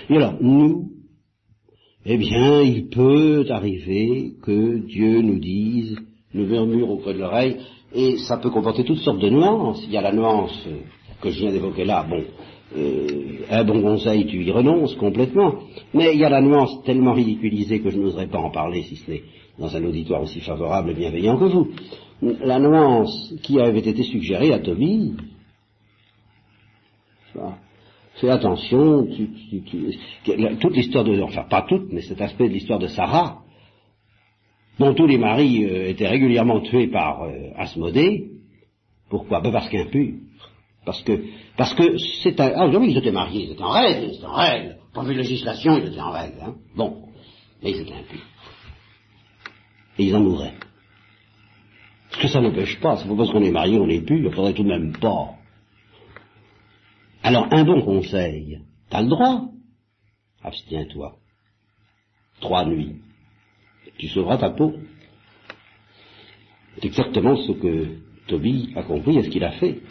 Et 0.10 0.16
alors, 0.16 0.36
nous, 0.42 0.90
eh 2.06 2.18
bien, 2.18 2.62
il 2.62 2.88
peut 2.90 3.46
arriver 3.50 4.36
que 4.42 4.78
Dieu 4.86 5.22
nous 5.22 5.40
dise, 5.40 5.98
nous 6.34 6.46
murmure 6.46 6.92
auprès 6.92 7.14
de 7.14 7.20
l'oreille, 7.20 7.58
et 7.94 8.18
ça 8.20 8.38
peut 8.38 8.52
comporter 8.52 8.84
toutes 8.84 9.00
sortes 9.00 9.20
de 9.20 9.30
nuances. 9.30 9.82
Il 9.86 9.92
y 9.92 9.98
a 9.98 10.02
la 10.02 10.14
nuance 10.14 10.58
que 11.22 11.30
je 11.30 11.40
viens 11.40 11.52
d'évoquer 11.52 11.86
là, 11.86 12.06
bon, 12.10 12.24
euh, 12.78 13.46
un 13.50 13.64
bon 13.64 13.82
conseil, 13.82 14.28
tu 14.28 14.44
y 14.44 14.52
renonces 14.52 14.96
complètement, 14.96 15.56
mais 15.94 16.14
il 16.14 16.20
y 16.20 16.26
a 16.26 16.30
la 16.30 16.42
nuance 16.42 16.84
tellement 16.84 17.14
ridiculisée 17.14 17.80
que 17.82 17.90
je 17.90 17.98
n'oserais 17.98 18.28
pas 18.28 18.40
en 18.40 18.52
parler 18.52 18.84
si 18.84 18.96
ce 18.98 19.12
n'est 19.12 19.24
dans 19.58 19.76
un 19.76 19.84
auditoire 19.84 20.22
aussi 20.22 20.40
favorable 20.40 20.92
et 20.92 20.94
bienveillant 20.94 21.38
que 21.38 21.46
vous. 21.46 21.68
La 22.22 22.60
nuance 22.60 23.34
qui 23.44 23.60
avait 23.60 23.80
été 23.80 24.04
suggérée 24.04 24.54
à 24.54 24.60
Tobie, 24.60 25.16
fais 28.16 28.30
attention, 28.30 29.08
toute 30.60 30.76
l'histoire 30.76 31.04
de, 31.04 31.22
enfin 31.22 31.44
pas 31.50 31.64
toute, 31.64 31.92
mais 31.92 32.02
cet 32.02 32.22
aspect 32.22 32.50
de 32.50 32.54
l'histoire 32.54 32.80
de 32.80 32.88
Sarah, 32.88 33.40
dont 34.78 34.94
tous 34.94 35.08
les 35.08 35.18
maris 35.18 35.66
euh, 35.66 35.90
étaient 35.90 36.08
régulièrement 36.08 36.62
tués 36.62 36.88
par 36.88 37.24
euh, 37.24 37.50
Asmodée, 37.58 38.32
pourquoi? 39.10 39.42
Ben 39.42 39.52
Parce 39.52 39.70
qu'impur. 39.70 40.14
Parce 40.90 41.04
que, 41.04 41.24
parce 41.56 41.76
que 41.76 41.98
c'est 42.24 42.40
un, 42.40 42.52
ah 42.56 42.68
oui, 42.68 42.88
ils 42.90 42.98
étaient 42.98 43.12
mariés, 43.12 43.44
ils 43.44 43.52
étaient 43.52 43.62
en 43.62 43.70
règle, 43.70 44.08
ils 44.08 44.16
étaient 44.16 44.26
en 44.26 44.34
règle. 44.34 44.78
Pour 44.92 45.04
de 45.04 45.12
législation, 45.12 45.78
ils 45.78 45.86
étaient 45.86 46.02
en 46.02 46.10
règle, 46.10 46.42
hein. 46.42 46.56
Bon. 46.76 47.04
Mais 47.62 47.70
ils 47.70 47.82
étaient 47.82 47.94
impurs 47.94 48.26
et 50.00 50.06
ils 50.06 50.16
en 50.16 50.22
mourraient. 50.22 50.56
Parce 52.10 52.24
que 52.24 52.28
ça 52.30 52.42
n'empêche 52.42 52.80
pas, 52.80 52.98
c'est 52.98 53.08
pas 53.08 53.16
parce 53.16 53.32
qu'on 53.32 53.44
est 53.44 53.52
marié, 53.52 53.78
on 53.78 53.86
n'est 53.86 54.02
plus, 54.02 54.26
il 54.26 54.32
faudrait 54.32 54.54
tout 54.54 54.64
de 54.64 54.70
même 54.70 54.98
pas. 54.98 55.36
Alors, 57.22 57.48
un 57.52 57.64
bon 57.66 57.84
conseil, 57.84 58.62
t'as 58.90 59.04
le 59.04 59.10
droit, 59.10 59.44
abstiens-toi. 60.42 61.18
Trois 62.42 62.66
nuits. 62.66 62.96
Tu 64.00 64.08
sauveras 64.08 64.38
ta 64.38 64.50
peau. 64.50 64.74
C'est 66.76 66.86
exactement 66.86 67.36
ce 67.36 67.52
que 67.52 67.98
Toby 68.28 68.74
a 68.76 68.82
compris 68.82 69.18
et 69.18 69.24
ce 69.24 69.30
qu'il 69.30 69.44
a 69.44 69.52
fait. 69.52 69.82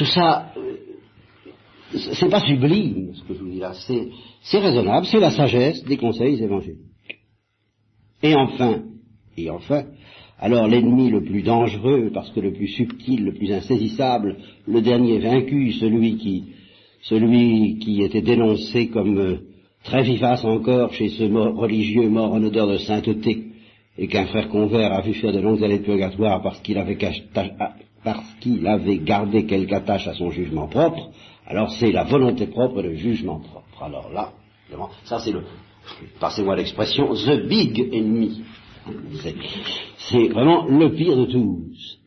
Tout 0.00 0.06
ça, 0.06 0.50
euh, 0.56 1.98
c'est 2.18 2.30
pas 2.30 2.40
sublime, 2.40 3.12
ce 3.12 3.22
que 3.24 3.34
je 3.34 3.38
vous 3.38 3.50
dis 3.50 3.58
là, 3.58 3.74
c'est 3.74 4.58
raisonnable, 4.58 5.04
c'est 5.04 5.20
la 5.20 5.30
sagesse 5.30 5.84
des 5.84 5.98
conseils 5.98 6.42
évangéliques. 6.42 6.78
Et 8.22 8.34
enfin, 8.34 8.80
et 9.36 9.50
enfin, 9.50 9.84
alors 10.38 10.68
l'ennemi 10.68 11.10
le 11.10 11.22
plus 11.22 11.42
dangereux, 11.42 12.10
parce 12.14 12.30
que 12.30 12.40
le 12.40 12.54
plus 12.54 12.68
subtil, 12.68 13.26
le 13.26 13.34
plus 13.34 13.52
insaisissable, 13.52 14.38
le 14.66 14.80
dernier 14.80 15.18
vaincu, 15.18 15.72
celui 15.72 16.16
qui, 16.16 16.44
celui 17.02 17.78
qui 17.80 18.02
était 18.02 18.22
dénoncé 18.22 18.88
comme 18.88 19.18
euh, 19.18 19.36
très 19.84 20.02
vivace 20.02 20.46
encore 20.46 20.94
chez 20.94 21.10
ce 21.10 21.24
religieux 21.24 22.08
mort 22.08 22.32
en 22.32 22.42
odeur 22.42 22.68
de 22.68 22.78
sainteté, 22.78 23.48
et 23.98 24.08
qu'un 24.08 24.24
frère 24.28 24.48
convert 24.48 24.94
a 24.94 25.02
vu 25.02 25.12
faire 25.12 25.34
de 25.34 25.40
longues 25.40 25.62
années 25.62 25.80
de 25.80 25.84
purgatoire 25.84 26.40
parce 26.42 26.58
qu'il 26.60 26.78
avait, 26.78 26.96
parce 28.04 28.34
qu'il 28.40 28.66
avait 28.66 28.98
gardé 28.98 29.46
quelque 29.46 29.72
attache 29.74 30.06
à 30.08 30.14
son 30.14 30.30
jugement 30.30 30.68
propre, 30.68 31.10
alors 31.46 31.70
c'est 31.72 31.92
la 31.92 32.04
volonté 32.04 32.46
propre 32.46 32.80
et 32.80 32.82
le 32.82 32.94
jugement 32.94 33.40
propre. 33.40 33.82
Alors 33.82 34.10
là, 34.12 34.32
ça 35.04 35.18
c'est 35.20 35.32
le, 35.32 35.42
passez-moi 36.18 36.56
l'expression, 36.56 37.12
the 37.14 37.46
big 37.48 37.78
enemy. 37.92 38.42
C'est 39.98 40.28
vraiment 40.28 40.66
le 40.66 40.94
pire 40.94 41.16
de 41.16 41.26
tous. 41.26 41.98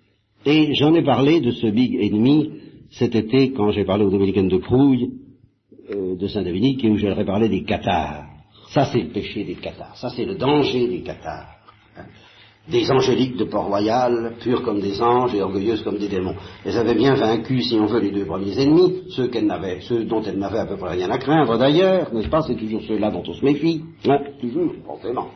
Et 0.46 0.74
j'en 0.76 0.94
ai 0.94 1.04
parlé 1.04 1.40
de 1.40 1.52
ce 1.52 1.68
big 1.68 1.96
ennemi 1.96 2.52
cet 2.92 3.16
été 3.16 3.52
quand 3.54 3.72
j'ai 3.72 3.86
parlé 3.86 4.04
aux 4.04 4.12
Dominicaines 4.12 4.50
de 4.50 4.58
Prouille 4.58 5.12
euh, 5.92 6.16
de 6.16 6.28
Saint-Dominique 6.28 6.84
et 6.84 6.90
où 6.90 6.98
j'aurais 6.98 7.26
parlé 7.26 7.50
des 7.50 7.64
cathares. 7.64 8.26
Ça 8.70 8.86
c'est 8.86 9.02
le 9.02 9.10
péché 9.10 9.44
des 9.44 9.56
cathares, 9.56 9.98
ça 9.98 10.10
c'est 10.10 10.26
le 10.26 10.36
danger 10.36 10.88
des 10.88 11.02
cathares. 11.02 11.58
Des 12.70 12.90
angéliques 12.92 13.36
de 13.36 13.44
Port-Royal, 13.44 14.36
pures 14.42 14.64
comme 14.64 14.80
des 14.80 15.02
anges 15.02 15.36
et 15.36 15.42
orgueilleuses 15.42 15.84
comme 15.84 15.98
des 15.98 16.08
démons. 16.08 16.36
Elles 16.64 16.78
avaient 16.78 16.96
bien 16.96 17.16
vaincu, 17.16 17.62
si 17.62 17.76
on 17.76 17.88
veut, 17.88 18.00
les 18.00 18.12
deux 18.12 18.26
premiers 18.26 18.58
ennemis, 18.58 19.04
ceux, 19.10 19.30
ceux 19.82 20.06
dont 20.06 20.22
elles 20.22 20.40
n'avaient 20.40 20.60
à 20.60 20.66
peu 20.66 20.78
près 20.78 20.96
rien 20.96 21.10
à 21.10 21.18
craindre 21.18 21.58
d'ailleurs, 21.58 22.14
n'est-ce 22.14 22.30
pas? 22.30 22.42
C'est 22.42 22.56
toujours 22.56 22.82
ceux-là 22.84 23.12
dont 23.12 23.24
on 23.28 23.34
se 23.34 23.44
méfie, 23.44 23.84
hein? 24.08 24.20
Toujours, 24.40 24.72
forcément. 24.86 25.28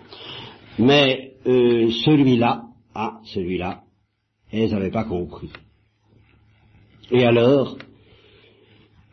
Mais 0.80 1.34
euh, 1.46 1.90
celui-là, 2.06 2.64
ah, 2.96 3.20
celui-là, 3.26 3.82
elles 4.52 4.72
n'avaient 4.72 4.92
pas 4.92 5.04
compris. 5.04 5.50
Et 7.12 7.26
alors, 7.26 7.78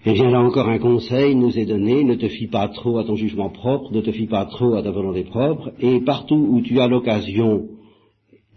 eh 0.06 0.12
bien 0.12 0.30
là 0.30 0.40
encore 0.40 0.68
un 0.68 0.78
conseil 0.78 1.34
nous 1.34 1.58
est 1.58 1.66
donné, 1.66 2.04
ne 2.04 2.14
te 2.14 2.28
fie 2.28 2.46
pas 2.46 2.68
trop 2.68 2.98
à 2.98 3.04
ton 3.04 3.16
jugement 3.16 3.50
propre, 3.50 3.92
ne 3.92 4.00
te 4.00 4.12
fie 4.12 4.26
pas 4.26 4.44
trop 4.44 4.74
à 4.74 4.82
ta 4.82 4.90
volonté 4.90 5.24
propre, 5.24 5.72
et 5.80 6.00
partout 6.00 6.36
où 6.36 6.60
tu 6.60 6.78
as 6.80 6.86
l'occasion 6.86 7.68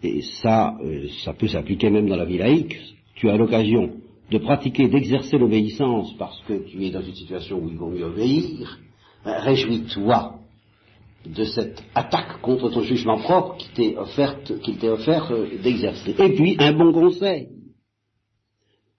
et 0.02 0.22
ça, 0.42 0.76
euh, 0.82 1.08
ça 1.24 1.32
peut 1.32 1.48
s'appliquer 1.48 1.90
même 1.90 2.08
dans 2.08 2.16
la 2.16 2.24
vie 2.24 2.38
laïque, 2.38 2.76
tu 3.14 3.28
as 3.28 3.36
l'occasion 3.36 3.96
de 4.30 4.38
pratiquer, 4.38 4.88
d'exercer 4.88 5.38
l'obéissance 5.38 6.14
parce 6.18 6.40
que 6.42 6.68
tu 6.68 6.84
es 6.84 6.90
dans 6.90 7.02
une 7.02 7.14
situation 7.14 7.58
où 7.58 7.68
il 7.68 7.76
vaut 7.76 7.90
mieux 7.90 8.04
obéir, 8.04 8.78
réjouis-toi 9.24 10.34
de 11.26 11.44
cette 11.44 11.82
attaque 11.94 12.40
contre 12.40 12.70
ton 12.70 12.82
jugement 12.82 13.18
propre 13.18 13.58
t'est 13.74 13.96
qu'il 14.62 14.78
t'est 14.78 14.88
offert 14.88 15.32
euh, 15.32 15.48
d'exercer. 15.62 16.14
Et 16.18 16.34
puis, 16.34 16.56
un 16.58 16.72
bon 16.72 16.92
conseil. 16.92 17.48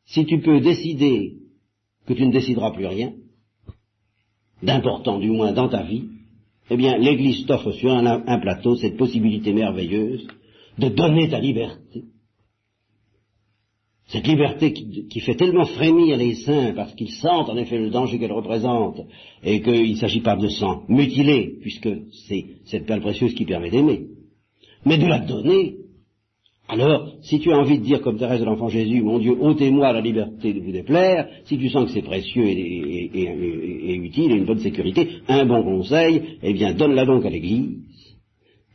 Si 0.06 0.26
tu 0.26 0.42
peux 0.42 0.60
décider 0.60 1.38
que 2.06 2.14
tu 2.14 2.26
ne 2.26 2.32
décideras 2.32 2.72
plus 2.72 2.88
rien, 2.88 3.14
d'important 4.62 5.20
du 5.20 5.30
moins 5.30 5.54
dans 5.54 5.70
ta 5.70 5.84
vie, 5.84 6.10
eh 6.70 6.78
bien, 6.78 6.98
l'Église 6.98 7.46
t'offre 7.46 7.72
sur 7.72 7.92
un 7.92 8.40
plateau 8.40 8.76
cette 8.76 8.98
possibilité 8.98 9.54
merveilleuse 9.54 10.28
de 10.80 10.90
donner 10.90 11.30
ta 11.30 11.40
liberté. 11.40 12.04
Cette 14.08 14.26
liberté 14.26 14.74
qui, 14.74 15.20
fait 15.20 15.36
tellement 15.36 15.66
frémir 15.66 16.18
les 16.18 16.34
saints 16.34 16.74
parce 16.76 16.96
qu'ils 16.96 17.12
sentent 17.12 17.50
en 17.50 17.58
effet 17.58 17.78
le 17.78 17.92
danger 17.92 18.18
qu'elle 18.18 18.32
représente 18.32 19.02
et 19.44 19.62
qu'il 19.62 19.92
ne 19.92 19.98
s'agit 19.98 20.22
pas 20.22 20.36
de 20.36 20.48
s'en 20.48 20.82
mutiler 20.90 21.58
puisque 21.62 21.90
c'est 22.28 22.46
cette 22.66 22.88
perle 22.88 23.02
précieuse 23.02 23.36
qui 23.36 23.46
permet 23.46 23.70
d'aimer, 23.70 24.08
mais 24.84 24.98
de 24.98 25.06
la 25.06 25.20
donner. 25.20 25.76
Alors, 26.68 27.14
si 27.22 27.40
tu 27.40 27.52
as 27.52 27.58
envie 27.58 27.78
de 27.78 27.84
dire 27.84 28.02
comme 28.02 28.18
Thérèse 28.18 28.40
de 28.40 28.46
l'Enfant 28.46 28.70
Jésus, 28.70 29.04
mon 29.04 29.20
Dieu, 29.20 29.36
ôtez-moi 29.40 29.94
la 29.94 30.02
liberté 30.02 30.54
de 30.54 30.60
vous 30.60 30.72
déplaire, 30.72 31.28
si 31.44 31.60
tu 31.60 31.70
sens 31.70 31.86
que 31.86 31.92
c'est 31.92 32.02
précieux 32.02 32.46
et, 32.46 33.12
et, 33.14 33.96
utile 33.96 34.32
et 34.32 34.36
une 34.36 34.46
bonne 34.46 34.60
sécurité, 34.60 35.08
un 35.28 35.46
bon 35.46 35.62
conseil, 35.62 36.38
eh 36.42 36.54
bien 36.54 36.74
donne-la 36.74 37.06
donc 37.06 37.26
à 37.26 37.30
l'Église 37.30 37.78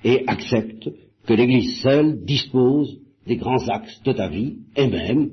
et 0.04 0.22
accepte 0.28 0.90
que 1.26 1.34
l'Église 1.34 1.80
seule 1.82 2.24
dispose 2.24 2.98
des 3.26 3.36
grands 3.36 3.68
axes 3.68 4.02
de 4.02 4.12
ta 4.12 4.28
vie, 4.28 4.58
et 4.76 4.86
même, 4.86 5.30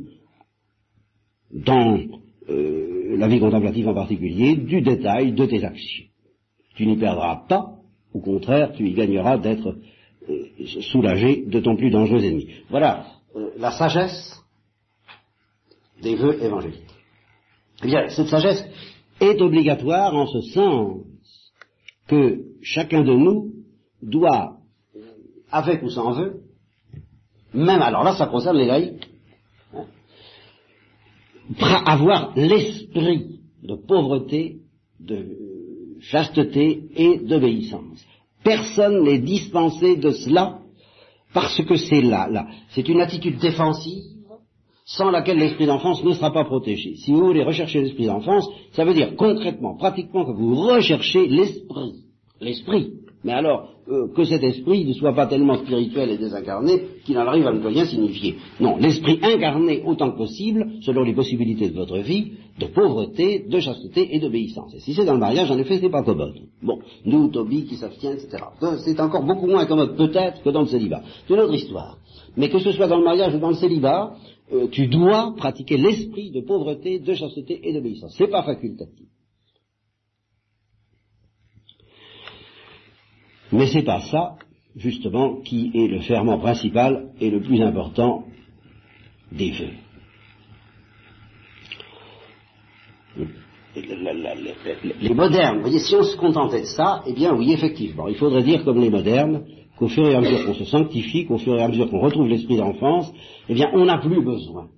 dans 1.51 1.99
euh, 2.49 3.17
la 3.17 3.27
vie 3.27 3.39
contemplative 3.39 3.87
en 3.87 3.93
particulier, 3.93 4.55
du 4.55 4.81
détail 4.81 5.33
de 5.33 5.45
tes 5.45 5.63
actions. 5.63 6.05
Tu 6.75 6.87
n'y 6.87 6.97
perdras 6.97 7.43
pas, 7.47 7.75
au 8.13 8.19
contraire, 8.19 8.71
tu 8.73 8.87
y 8.87 8.93
gagneras 8.93 9.37
d'être 9.37 9.75
euh, 10.29 10.65
soulagé 10.91 11.43
de 11.45 11.59
ton 11.59 11.75
plus 11.75 11.89
dangereux 11.89 12.23
ennemi. 12.23 12.47
Voilà 12.69 13.05
euh, 13.35 13.51
la 13.57 13.71
sagesse 13.71 14.41
des 16.01 16.15
vœux 16.15 16.41
évangéliques. 16.41 16.79
Eh 17.83 17.87
bien, 17.87 18.07
cette 18.09 18.27
sagesse 18.27 18.63
est 19.19 19.41
obligatoire 19.41 20.15
en 20.15 20.27
ce 20.27 20.41
sens 20.53 21.01
que 22.07 22.41
chacun 22.61 23.03
de 23.03 23.13
nous 23.13 23.51
doit 24.01 24.60
avec 25.51 25.83
ou 25.83 25.89
sans 25.89 26.11
vœu, 26.11 26.41
même 27.53 27.81
alors 27.81 28.03
là, 28.03 28.15
ça 28.15 28.27
concerne 28.27 28.57
les 28.57 28.65
laïcs, 28.65 29.09
hein, 29.73 29.85
avoir 31.85 32.33
l'esprit 32.35 33.39
de 33.63 33.75
pauvreté, 33.75 34.57
de 34.99 35.37
chasteté 35.99 36.83
et 36.95 37.19
d'obéissance. 37.19 38.03
Personne 38.43 39.03
n'est 39.03 39.19
dispensé 39.19 39.97
de 39.97 40.11
cela 40.11 40.59
parce 41.33 41.63
que 41.63 41.75
c'est 41.75 42.01
là, 42.01 42.27
là. 42.29 42.47
C'est 42.69 42.87
une 42.87 43.01
attitude 43.01 43.39
défensive 43.39 44.03
sans 44.85 45.11
laquelle 45.11 45.37
l'esprit 45.37 45.67
d'enfance 45.67 46.03
ne 46.03 46.13
sera 46.13 46.33
pas 46.33 46.43
protégé. 46.43 46.95
Si 46.95 47.11
vous 47.11 47.25
voulez 47.25 47.43
rechercher 47.43 47.81
l'esprit 47.81 48.07
d'enfance, 48.07 48.49
ça 48.73 48.83
veut 48.83 48.93
dire 48.93 49.15
concrètement, 49.15 49.77
pratiquement, 49.77 50.25
que 50.25 50.31
vous 50.31 50.55
recherchez 50.55 51.27
l'esprit. 51.27 52.03
L'esprit. 52.39 52.93
Mais 53.23 53.33
alors, 53.33 53.69
euh, 53.87 54.07
que 54.15 54.23
cet 54.23 54.43
esprit 54.43 54.85
ne 54.85 54.93
soit 54.93 55.13
pas 55.13 55.27
tellement 55.27 55.57
spirituel 55.57 56.09
et 56.09 56.17
désincarné 56.17 56.81
qu'il 57.05 57.17
en 57.17 57.27
arrive 57.27 57.45
à 57.45 57.53
ne 57.53 57.65
rien 57.65 57.85
signifier. 57.85 58.35
Non, 58.59 58.77
l'esprit 58.77 59.19
incarné 59.21 59.83
autant 59.85 60.11
que 60.11 60.17
possible, 60.17 60.67
selon 60.81 61.03
les 61.03 61.13
possibilités 61.13 61.69
de 61.69 61.75
votre 61.75 61.99
vie, 61.99 62.33
de 62.59 62.65
pauvreté, 62.65 63.45
de 63.47 63.59
chasteté 63.59 64.15
et 64.15 64.19
d'obéissance. 64.19 64.73
Et 64.75 64.79
si 64.79 64.93
c'est 64.93 65.05
dans 65.05 65.13
le 65.13 65.19
mariage, 65.19 65.51
en 65.51 65.57
effet, 65.57 65.79
c'est 65.79 65.89
pas 65.89 66.03
commode. 66.03 66.35
Bon, 66.63 66.79
nous, 67.05 67.29
Toby, 67.29 67.65
qui 67.65 67.75
s'abstient, 67.75 68.13
etc. 68.13 68.43
C'est 68.83 68.99
encore 68.99 69.23
beaucoup 69.23 69.47
moins 69.47 69.65
commode, 69.65 69.95
peut-être, 69.97 70.41
que 70.41 70.49
dans 70.49 70.61
le 70.61 70.67
célibat. 70.67 71.03
C'est 71.27 71.33
une 71.33 71.41
autre 71.41 71.53
histoire. 71.53 71.97
Mais 72.37 72.49
que 72.49 72.59
ce 72.59 72.71
soit 72.71 72.87
dans 72.87 72.97
le 72.97 73.03
mariage 73.03 73.35
ou 73.35 73.39
dans 73.39 73.49
le 73.49 73.55
célibat, 73.55 74.15
euh, 74.53 74.67
tu 74.71 74.87
dois 74.87 75.33
pratiquer 75.37 75.77
l'esprit 75.77 76.31
de 76.31 76.41
pauvreté, 76.41 76.99
de 76.99 77.13
chasteté 77.13 77.59
et 77.63 77.73
d'obéissance. 77.73 78.15
C'est 78.17 78.27
pas 78.27 78.43
facultatif. 78.43 79.07
Mais 83.51 83.67
c'est 83.67 83.83
pas 83.83 84.01
ça, 84.01 84.35
justement, 84.75 85.41
qui 85.41 85.71
est 85.73 85.87
le 85.87 85.99
ferment 86.01 86.39
principal 86.39 87.09
et 87.19 87.29
le 87.29 87.41
plus 87.41 87.61
important 87.61 88.25
des 89.31 89.51
vœux. 89.51 89.73
Les 95.01 95.13
modernes, 95.13 95.57
vous 95.57 95.61
voyez, 95.61 95.79
si 95.79 95.95
on 95.95 96.03
se 96.03 96.17
contentait 96.17 96.61
de 96.61 96.65
ça, 96.65 97.03
eh 97.07 97.13
bien 97.13 97.33
oui, 97.33 97.53
effectivement, 97.53 98.07
il 98.07 98.15
faudrait 98.15 98.43
dire 98.43 98.63
comme 98.65 98.81
les 98.81 98.89
modernes, 98.89 99.45
qu'au 99.77 99.87
fur 99.87 100.07
et 100.07 100.15
à 100.15 100.21
mesure 100.21 100.45
qu'on 100.45 100.53
se 100.53 100.65
sanctifie, 100.65 101.25
qu'au 101.25 101.37
fur 101.37 101.55
et 101.57 101.63
à 101.63 101.67
mesure 101.67 101.89
qu'on 101.89 102.01
retrouve 102.01 102.27
l'esprit 102.27 102.57
d'enfance, 102.57 103.11
eh 103.47 103.53
bien 103.53 103.69
on 103.73 103.85
n'a 103.85 103.97
plus 103.97 104.21
besoin 104.21 104.69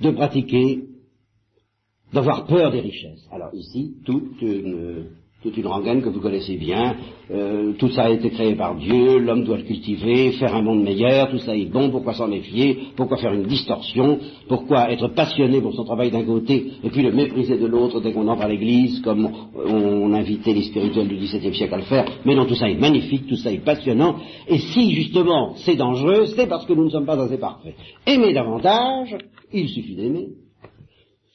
de 0.00 0.10
pratiquer, 0.10 0.84
d'avoir 2.12 2.46
peur 2.46 2.70
des 2.70 2.80
richesses. 2.80 3.26
Alors 3.30 3.54
ici, 3.54 3.96
toute 4.04 4.40
une, 4.40 5.10
toute 5.46 5.56
une 5.56 5.68
rengaine 5.68 6.02
que 6.02 6.08
vous 6.08 6.20
connaissez 6.20 6.56
bien. 6.56 6.96
Euh, 7.30 7.72
tout 7.78 7.88
ça 7.90 8.04
a 8.04 8.10
été 8.10 8.30
créé 8.30 8.54
par 8.56 8.74
Dieu, 8.76 9.18
l'homme 9.18 9.44
doit 9.44 9.58
le 9.58 9.62
cultiver, 9.62 10.32
faire 10.32 10.54
un 10.54 10.62
monde 10.62 10.82
meilleur, 10.82 11.30
tout 11.30 11.38
ça 11.38 11.56
est 11.56 11.66
bon, 11.66 11.90
pourquoi 11.90 12.14
s'en 12.14 12.26
méfier, 12.26 12.78
pourquoi 12.96 13.16
faire 13.18 13.32
une 13.32 13.44
distorsion, 13.44 14.18
pourquoi 14.48 14.90
être 14.90 15.08
passionné 15.08 15.60
pour 15.60 15.72
son 15.74 15.84
travail 15.84 16.10
d'un 16.10 16.24
côté 16.24 16.72
et 16.82 16.90
puis 16.90 17.02
le 17.02 17.12
mépriser 17.12 17.58
de 17.58 17.66
l'autre 17.66 18.00
dès 18.00 18.12
qu'on 18.12 18.26
entre 18.26 18.42
à 18.42 18.48
l'église, 18.48 19.00
comme 19.00 19.28
on, 19.54 20.12
invitait 20.12 20.54
les 20.54 20.62
spirituels 20.62 21.08
du 21.08 21.16
XVIIe 21.16 21.54
siècle 21.54 21.74
à 21.74 21.78
le 21.78 21.82
faire. 21.82 22.04
Mais 22.24 22.34
non, 22.34 22.46
tout 22.46 22.54
ça 22.54 22.68
est 22.70 22.80
magnifique, 22.80 23.26
tout 23.28 23.36
ça 23.36 23.52
est 23.52 23.64
passionnant. 23.64 24.16
Et 24.48 24.58
si 24.58 24.92
justement 24.92 25.54
c'est 25.56 25.76
dangereux, 25.76 26.26
c'est 26.34 26.48
parce 26.48 26.64
que 26.66 26.72
nous 26.72 26.84
ne 26.84 26.90
sommes 26.90 27.06
pas 27.06 27.20
assez 27.20 27.38
parfaits. 27.38 27.74
Aimer 28.06 28.32
davantage, 28.32 29.16
il 29.52 29.68
suffit 29.68 29.94
d'aimer. 29.94 30.28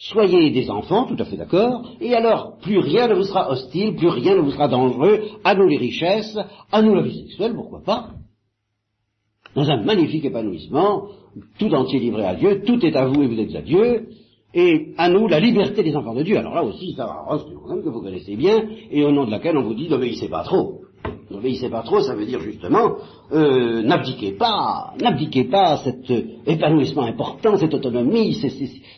Soyez 0.03 0.49
des 0.49 0.67
enfants, 0.71 1.05
tout 1.05 1.15
à 1.19 1.25
fait 1.25 1.37
d'accord, 1.37 1.83
et 2.01 2.15
alors 2.15 2.57
plus 2.63 2.79
rien 2.79 3.07
ne 3.07 3.13
vous 3.13 3.23
sera 3.23 3.51
hostile, 3.51 3.95
plus 3.95 4.07
rien 4.07 4.35
ne 4.35 4.41
vous 4.41 4.49
sera 4.49 4.67
dangereux, 4.67 5.21
à 5.43 5.53
nous 5.53 5.67
les 5.67 5.77
richesses, 5.77 6.35
à 6.71 6.81
nous 6.81 6.95
la 6.95 7.03
vie 7.03 7.21
sexuelle, 7.21 7.53
pourquoi 7.53 7.83
pas 7.83 8.09
Dans 9.53 9.69
un 9.69 9.83
magnifique 9.83 10.25
épanouissement, 10.25 11.03
tout 11.59 11.71
entier 11.75 11.99
livré 11.99 12.25
à 12.25 12.33
Dieu, 12.33 12.63
tout 12.65 12.83
est 12.83 12.95
à 12.95 13.05
vous 13.05 13.21
et 13.21 13.27
vous 13.27 13.39
êtes 13.39 13.55
à 13.55 13.61
Dieu, 13.61 14.07
et 14.55 14.93
à 14.97 15.07
nous 15.07 15.27
la 15.27 15.39
liberté 15.39 15.83
des 15.83 15.95
enfants 15.95 16.15
de 16.15 16.23
Dieu. 16.23 16.35
Alors 16.35 16.55
là 16.55 16.63
aussi, 16.63 16.93
ça 16.93 17.05
va, 17.05 17.37
c'est 17.37 17.83
que 17.83 17.89
vous 17.89 18.01
connaissez 18.01 18.35
bien, 18.35 18.59
et 18.89 19.03
au 19.03 19.11
nom 19.11 19.25
de 19.25 19.31
laquelle 19.31 19.55
on 19.55 19.63
vous 19.63 19.75
dit 19.75 19.87
n'obéissez 19.87 20.29
pas 20.29 20.43
trop. 20.43 20.80
N'obéissez 21.31 21.69
pas 21.69 21.81
trop, 21.81 22.01
ça 22.01 22.13
veut 22.13 22.25
dire 22.25 22.41
justement, 22.41 22.97
euh, 23.31 23.81
n'abdiquez 23.83 24.33
pas, 24.33 24.93
n'abdiquez 25.01 25.45
pas 25.45 25.77
cet 25.77 26.11
épanouissement 26.45 27.03
important, 27.03 27.57
cette 27.57 27.73
autonomie, 27.73 28.33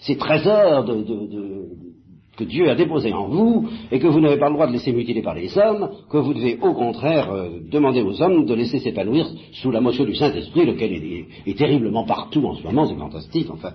ces, 0.01 0.17
trésors 0.17 0.85
que 2.37 2.43
Dieu 2.43 2.69
a 2.69 2.75
déposés 2.75 3.13
en 3.13 3.27
vous, 3.27 3.69
et 3.91 3.99
que 3.99 4.07
vous 4.07 4.19
n'avez 4.19 4.37
pas 4.37 4.47
le 4.47 4.55
droit 4.55 4.67
de 4.67 4.71
laisser 4.71 4.91
mutiler 4.91 5.21
par 5.21 5.35
les 5.35 5.55
hommes, 5.57 5.89
que 6.09 6.17
vous 6.17 6.33
devez 6.33 6.57
au 6.61 6.73
contraire 6.73 7.31
euh, 7.31 7.49
demander 7.71 8.01
aux 8.01 8.21
hommes 8.21 8.45
de 8.45 8.53
laisser 8.55 8.79
s'épanouir 8.79 9.27
sous 9.51 9.69
la 9.69 9.81
motion 9.81 10.03
du 10.03 10.15
Saint-Esprit, 10.15 10.65
lequel 10.65 10.93
est, 11.45 11.57
terriblement 11.57 12.05
partout 12.05 12.43
en 12.45 12.55
ce 12.55 12.63
moment, 12.63 12.87
c'est 12.87 12.95
fantastique, 12.95 13.47
enfin, 13.51 13.73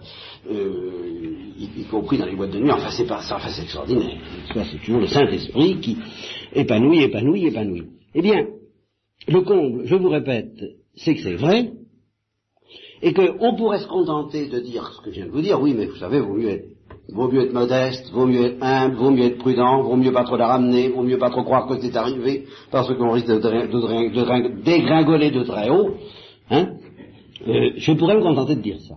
euh, 0.51 1.55
y, 1.57 1.85
compris 1.85 2.19
dans 2.19 2.27
les 2.27 2.35
boîtes 2.35 2.51
de 2.51 2.59
nuit, 2.59 2.73
enfin 2.73 2.91
c'est 2.91 3.07
pas 3.07 3.23
ça, 3.23 3.37
enfin 3.37 3.49
c'est 3.51 3.63
extraordinaire. 3.63 4.19
C'est 4.53 4.81
toujours 4.81 5.01
le 5.01 5.07
Saint-Esprit 5.07 5.79
qui 5.81 5.97
épanouit, 6.53 7.03
épanouit, 7.03 7.47
épanouit. 7.47 7.85
Eh 8.15 8.23
bien, 8.23 8.47
le 9.29 9.41
comble, 9.43 9.87
je 9.87 9.95
vous 9.95 10.09
répète, 10.09 10.61
c'est 10.97 11.15
que 11.15 11.23
c'est 11.23 11.37
vrai, 11.37 11.71
et 13.03 13.13
qu'on 13.15 13.55
pourrait 13.55 13.79
se 13.79 13.87
contenter 13.87 14.49
de 14.49 14.59
dire 14.59 14.93
ce 14.97 15.03
que 15.03 15.11
je 15.11 15.17
viens 15.17 15.27
de 15.27 15.31
vous 15.31 15.43
dire, 15.43 15.61
oui, 15.61 15.75
mais 15.77 15.87
vous 15.87 15.97
savez, 15.97 16.19
vaut 16.19 16.35
mieux 16.35 16.49
être 16.49 16.78
Vaut 17.11 17.31
mieux 17.31 17.47
être 17.47 17.55
modeste, 17.55 18.11
vaut 18.13 18.27
mieux 18.27 18.45
être 18.45 18.63
humble, 18.63 18.97
vaut 18.97 19.11
mieux 19.11 19.25
être 19.25 19.39
prudent, 19.39 19.83
vaut 19.83 19.97
mieux 19.97 20.13
pas 20.13 20.25
trop 20.25 20.37
la 20.37 20.47
ramener, 20.47 20.89
vaut 20.89 21.03
mieux 21.03 21.17
pas 21.17 21.31
trop 21.31 21.43
croire 21.43 21.67
que 21.67 21.81
c'est 21.81 21.97
arrivé, 21.97 22.45
parce 22.71 22.95
qu'on 22.95 23.13
risque 23.13 23.29
de, 23.29 24.63
dégringoler 24.63 25.31
de 25.31 25.43
très 25.43 25.71
haut. 25.71 25.95
Hein 26.51 26.75
euh, 27.47 27.71
je 27.77 27.93
pourrais 27.93 28.17
me 28.17 28.23
contenter 28.23 28.57
de 28.57 28.61
dire 28.61 28.81
ça. 28.81 28.97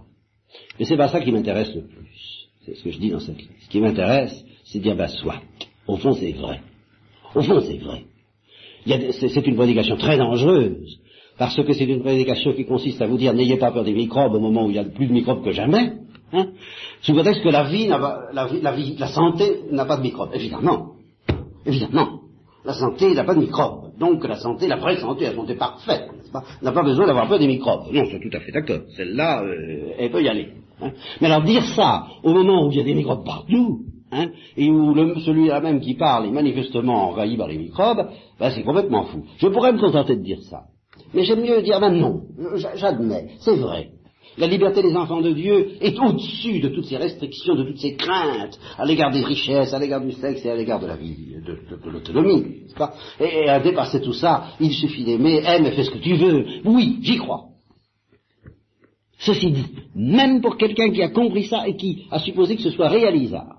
Mais 0.78 0.86
c'est 0.86 0.97
pas 0.97 1.08
ça 1.08 1.21
qui 1.21 1.32
m'intéresse 1.32 1.74
le 1.74 1.88
plus. 1.88 2.50
C'est 2.65 2.76
ce 2.76 2.84
que 2.84 2.91
je 2.91 3.00
dis 3.00 3.12
dans 3.12 3.19
cette 3.19 3.38
liste. 3.38 3.52
Ce 3.62 3.69
qui 3.69 3.80
m'intéresse, 3.80 4.43
c'est 4.65 4.80
de 4.80 4.84
dire, 4.84 4.95
bah 4.95 5.08
soit. 5.08 5.41
Au 5.88 5.95
fond, 5.95 6.13
c'est 6.13 6.34
vrai. 6.34 6.60
Au 7.34 7.41
fond, 7.41 7.62
c'est 7.62 7.78
vrai. 7.78 8.04
C'est 8.86 9.47
une 9.47 9.56
prédication 9.56 9.95
très 9.95 10.17
dangereuse, 10.17 11.00
parce 11.38 11.56
que 11.56 11.74
c'est 11.74 11.86
une 11.86 12.02
prédication 12.02 12.52
qui 12.54 12.65
consiste 12.65 13.02
à 13.02 13.08
vous 13.08 13.17
dire, 13.17 13.34
n'ayez 13.34 13.58
pas 13.58 13.71
peur 13.71 13.86
des 13.86 13.93
microbes 13.93 14.34
au 14.34 14.39
moment 14.39 14.65
où 14.65 14.69
il 14.69 14.76
y 14.76 14.80
a 14.80 14.84
plus 14.84 15.08
de 15.08 15.13
microbes 15.13 15.43
que 15.43 15.52
jamais, 15.52 15.93
hein, 16.34 16.48
sous 17.02 17.13
prétexte 17.13 17.44
que 17.44 17.50
la 17.50 17.63
vie, 17.63 17.88
la, 17.88 18.48
vie, 18.48 18.62
la, 18.62 18.72
vie, 18.72 18.96
la 18.98 19.08
santé 19.08 19.62
n'a 19.72 19.86
pas 19.86 19.98
de 19.98 20.02
microbes. 20.02 20.32
Évidemment. 20.34 20.94
Évidemment. 21.65 22.22
La 22.63 22.74
santé 22.74 23.13
n'a 23.13 23.24
pas 23.24 23.34
de 23.34 23.39
microbes. 23.39 23.98
Donc 24.00 24.28
la 24.28 24.38
santé, 24.38 24.67
la 24.67 24.78
vraie 24.78 24.98
santé, 24.98 25.26
la 25.26 25.36
santé 25.36 25.56
parfaite, 25.56 26.10
n'a 26.62 26.72
pas 26.72 26.84
besoin 26.84 27.08
d'avoir 27.08 27.28
peur 27.28 27.39
des 27.39 27.48
microbes. 27.48 27.91
Non, 27.91 28.04
c'est 28.10 28.20
tout 28.20 28.36
à 28.36 28.39
fait 28.39 28.52
d'accord. 28.52 28.82
Celle-là, 28.96 29.44
euh, 29.44 29.94
elle 29.98 30.12
peut 30.12 30.22
y 30.22 30.30
aller. 30.30 30.50
Hein. 30.82 30.91
Mais 31.20 31.28
alors 31.28 31.44
dire 31.44 31.63
ça 31.76 32.08
au 32.24 32.34
moment 32.34 32.67
où 32.67 32.72
il 32.72 32.78
y 32.78 32.82
a 32.82 32.84
des 32.84 32.94
microbes 32.94 33.26
partout, 33.26 33.82
hein, 34.12 34.30
et 34.58 34.70
où 34.70 34.96
celui-là 35.20 35.60
même 35.62 35.82
qui 35.82 35.96
parle 35.96 36.26
est 36.28 36.32
manifestement 36.32 37.10
envahi 37.10 37.38
par 37.38 37.48
les 37.48 37.58
microbes, 37.58 38.08
ben, 38.39 38.52
c'est 38.52 38.63
complètement 38.63 39.06
fou. 39.06 39.24
Je 39.38 39.48
pourrais 39.48 39.74
me 39.74 39.80
contenter 39.80 40.15
de 40.15 40.24
dire 40.24 40.41
ça. 40.50 40.63
Mais 41.13 41.24
j'aime 41.24 41.41
mieux 41.41 41.62
dire, 41.62 41.80
ben 41.80 41.91
non, 41.91 42.22
j'admets, 42.76 43.30
c'est 43.39 43.56
vrai. 43.56 43.89
La 44.38 44.48
liberté 44.48 44.82
des 44.82 44.96
enfants 44.96 45.22
de 45.22 45.34
Dieu 45.34 45.72
est 45.82 46.00
au-dessus 46.00 46.62
de 46.62 46.70
toutes 46.70 46.86
ces 46.86 46.98
restrictions, 46.98 47.56
de 47.56 47.63
toutes 47.63 47.80
ces 47.80 47.96
craintes 47.96 48.58
à 48.78 48.86
l'égard 48.86 49.12
des 49.12 49.24
richesses, 49.24 49.74
à 49.74 49.80
l'égard 49.80 50.02
du 50.02 50.13
sexe 50.13 50.46
et 50.46 50.50
à 50.50 50.56
l'égard 50.56 50.80
de 50.80 50.88
la 50.88 50.96
vie, 50.96 51.36
de, 51.46 51.89
l'autonomie, 51.89 52.63
et, 53.20 53.24
et, 53.24 53.50
à 53.50 53.60
dépasser 53.60 54.02
tout 54.02 54.13
ça, 54.13 54.54
il 54.60 54.72
suffit 54.72 55.04
d'aimer, 55.04 55.41
aime 55.46 55.65
et 55.65 55.72
fais 55.72 55.84
ce 55.84 55.91
que 55.91 55.98
tu 55.98 56.15
veux. 56.15 56.46
Oui, 56.63 57.00
j'y 57.02 57.17
crois. 57.17 57.48
Ceci 59.20 59.52
dit, 59.52 59.65
même 59.94 60.41
pour 60.41 60.58
quelqu'un 60.58 60.91
qui 60.91 61.04
a 61.04 61.10
compris 61.10 61.46
ça 61.46 61.67
et 61.67 61.76
qui 61.76 62.08
a 62.10 62.20
supposé 62.20 62.56
que 62.56 62.63
ce 62.63 62.72
soit 62.72 62.88
réalisable, 62.88 63.56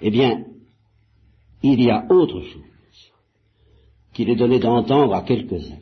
eh 0.00 0.10
bien, 0.10 0.44
il 1.62 1.82
y 1.82 1.90
a 1.90 2.04
autre 2.10 2.40
chose 2.40 2.62
qu'il 4.14 4.30
est 4.30 4.36
donné 4.36 4.58
d'entendre 4.58 5.14
à 5.14 5.22
quelques-uns. 5.22 5.81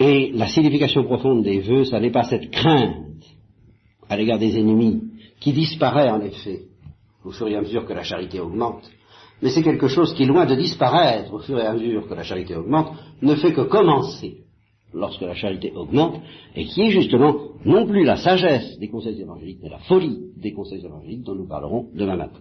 Et 0.00 0.32
la 0.32 0.48
signification 0.48 1.04
profonde 1.04 1.44
des 1.44 1.60
vœux, 1.60 1.84
ça 1.84 2.00
n'est 2.00 2.10
pas 2.10 2.24
cette 2.24 2.50
crainte 2.50 3.06
à 4.08 4.16
l'égard 4.16 4.38
des 4.38 4.58
ennemis, 4.58 5.02
qui 5.38 5.52
disparaît 5.52 6.10
en 6.10 6.22
effet 6.22 6.62
au 7.24 7.30
fur 7.30 7.46
et 7.48 7.54
à 7.54 7.60
mesure 7.60 7.84
que 7.86 7.92
la 7.92 8.02
charité 8.02 8.40
augmente, 8.40 8.90
mais 9.42 9.50
c'est 9.50 9.62
quelque 9.62 9.88
chose 9.88 10.14
qui, 10.14 10.24
loin 10.24 10.46
de 10.46 10.54
disparaître 10.54 11.32
au 11.32 11.38
fur 11.38 11.58
et 11.58 11.66
à 11.66 11.74
mesure 11.74 12.08
que 12.08 12.14
la 12.14 12.22
charité 12.22 12.56
augmente, 12.56 12.94
ne 13.20 13.34
fait 13.36 13.52
que 13.52 13.60
commencer 13.62 14.38
lorsque 14.92 15.20
la 15.20 15.34
charité 15.34 15.72
augmente, 15.74 16.20
et 16.56 16.64
qui 16.64 16.82
est 16.82 16.90
justement 16.90 17.36
non 17.64 17.86
plus 17.86 18.04
la 18.04 18.16
sagesse 18.16 18.78
des 18.78 18.88
conseils 18.88 19.20
évangéliques, 19.20 19.60
mais 19.62 19.68
la 19.68 19.78
folie 19.80 20.32
des 20.36 20.52
conseils 20.52 20.84
évangéliques 20.84 21.22
dont 21.24 21.34
nous 21.34 21.46
parlerons 21.46 21.88
demain 21.94 22.16
matin. 22.16 22.40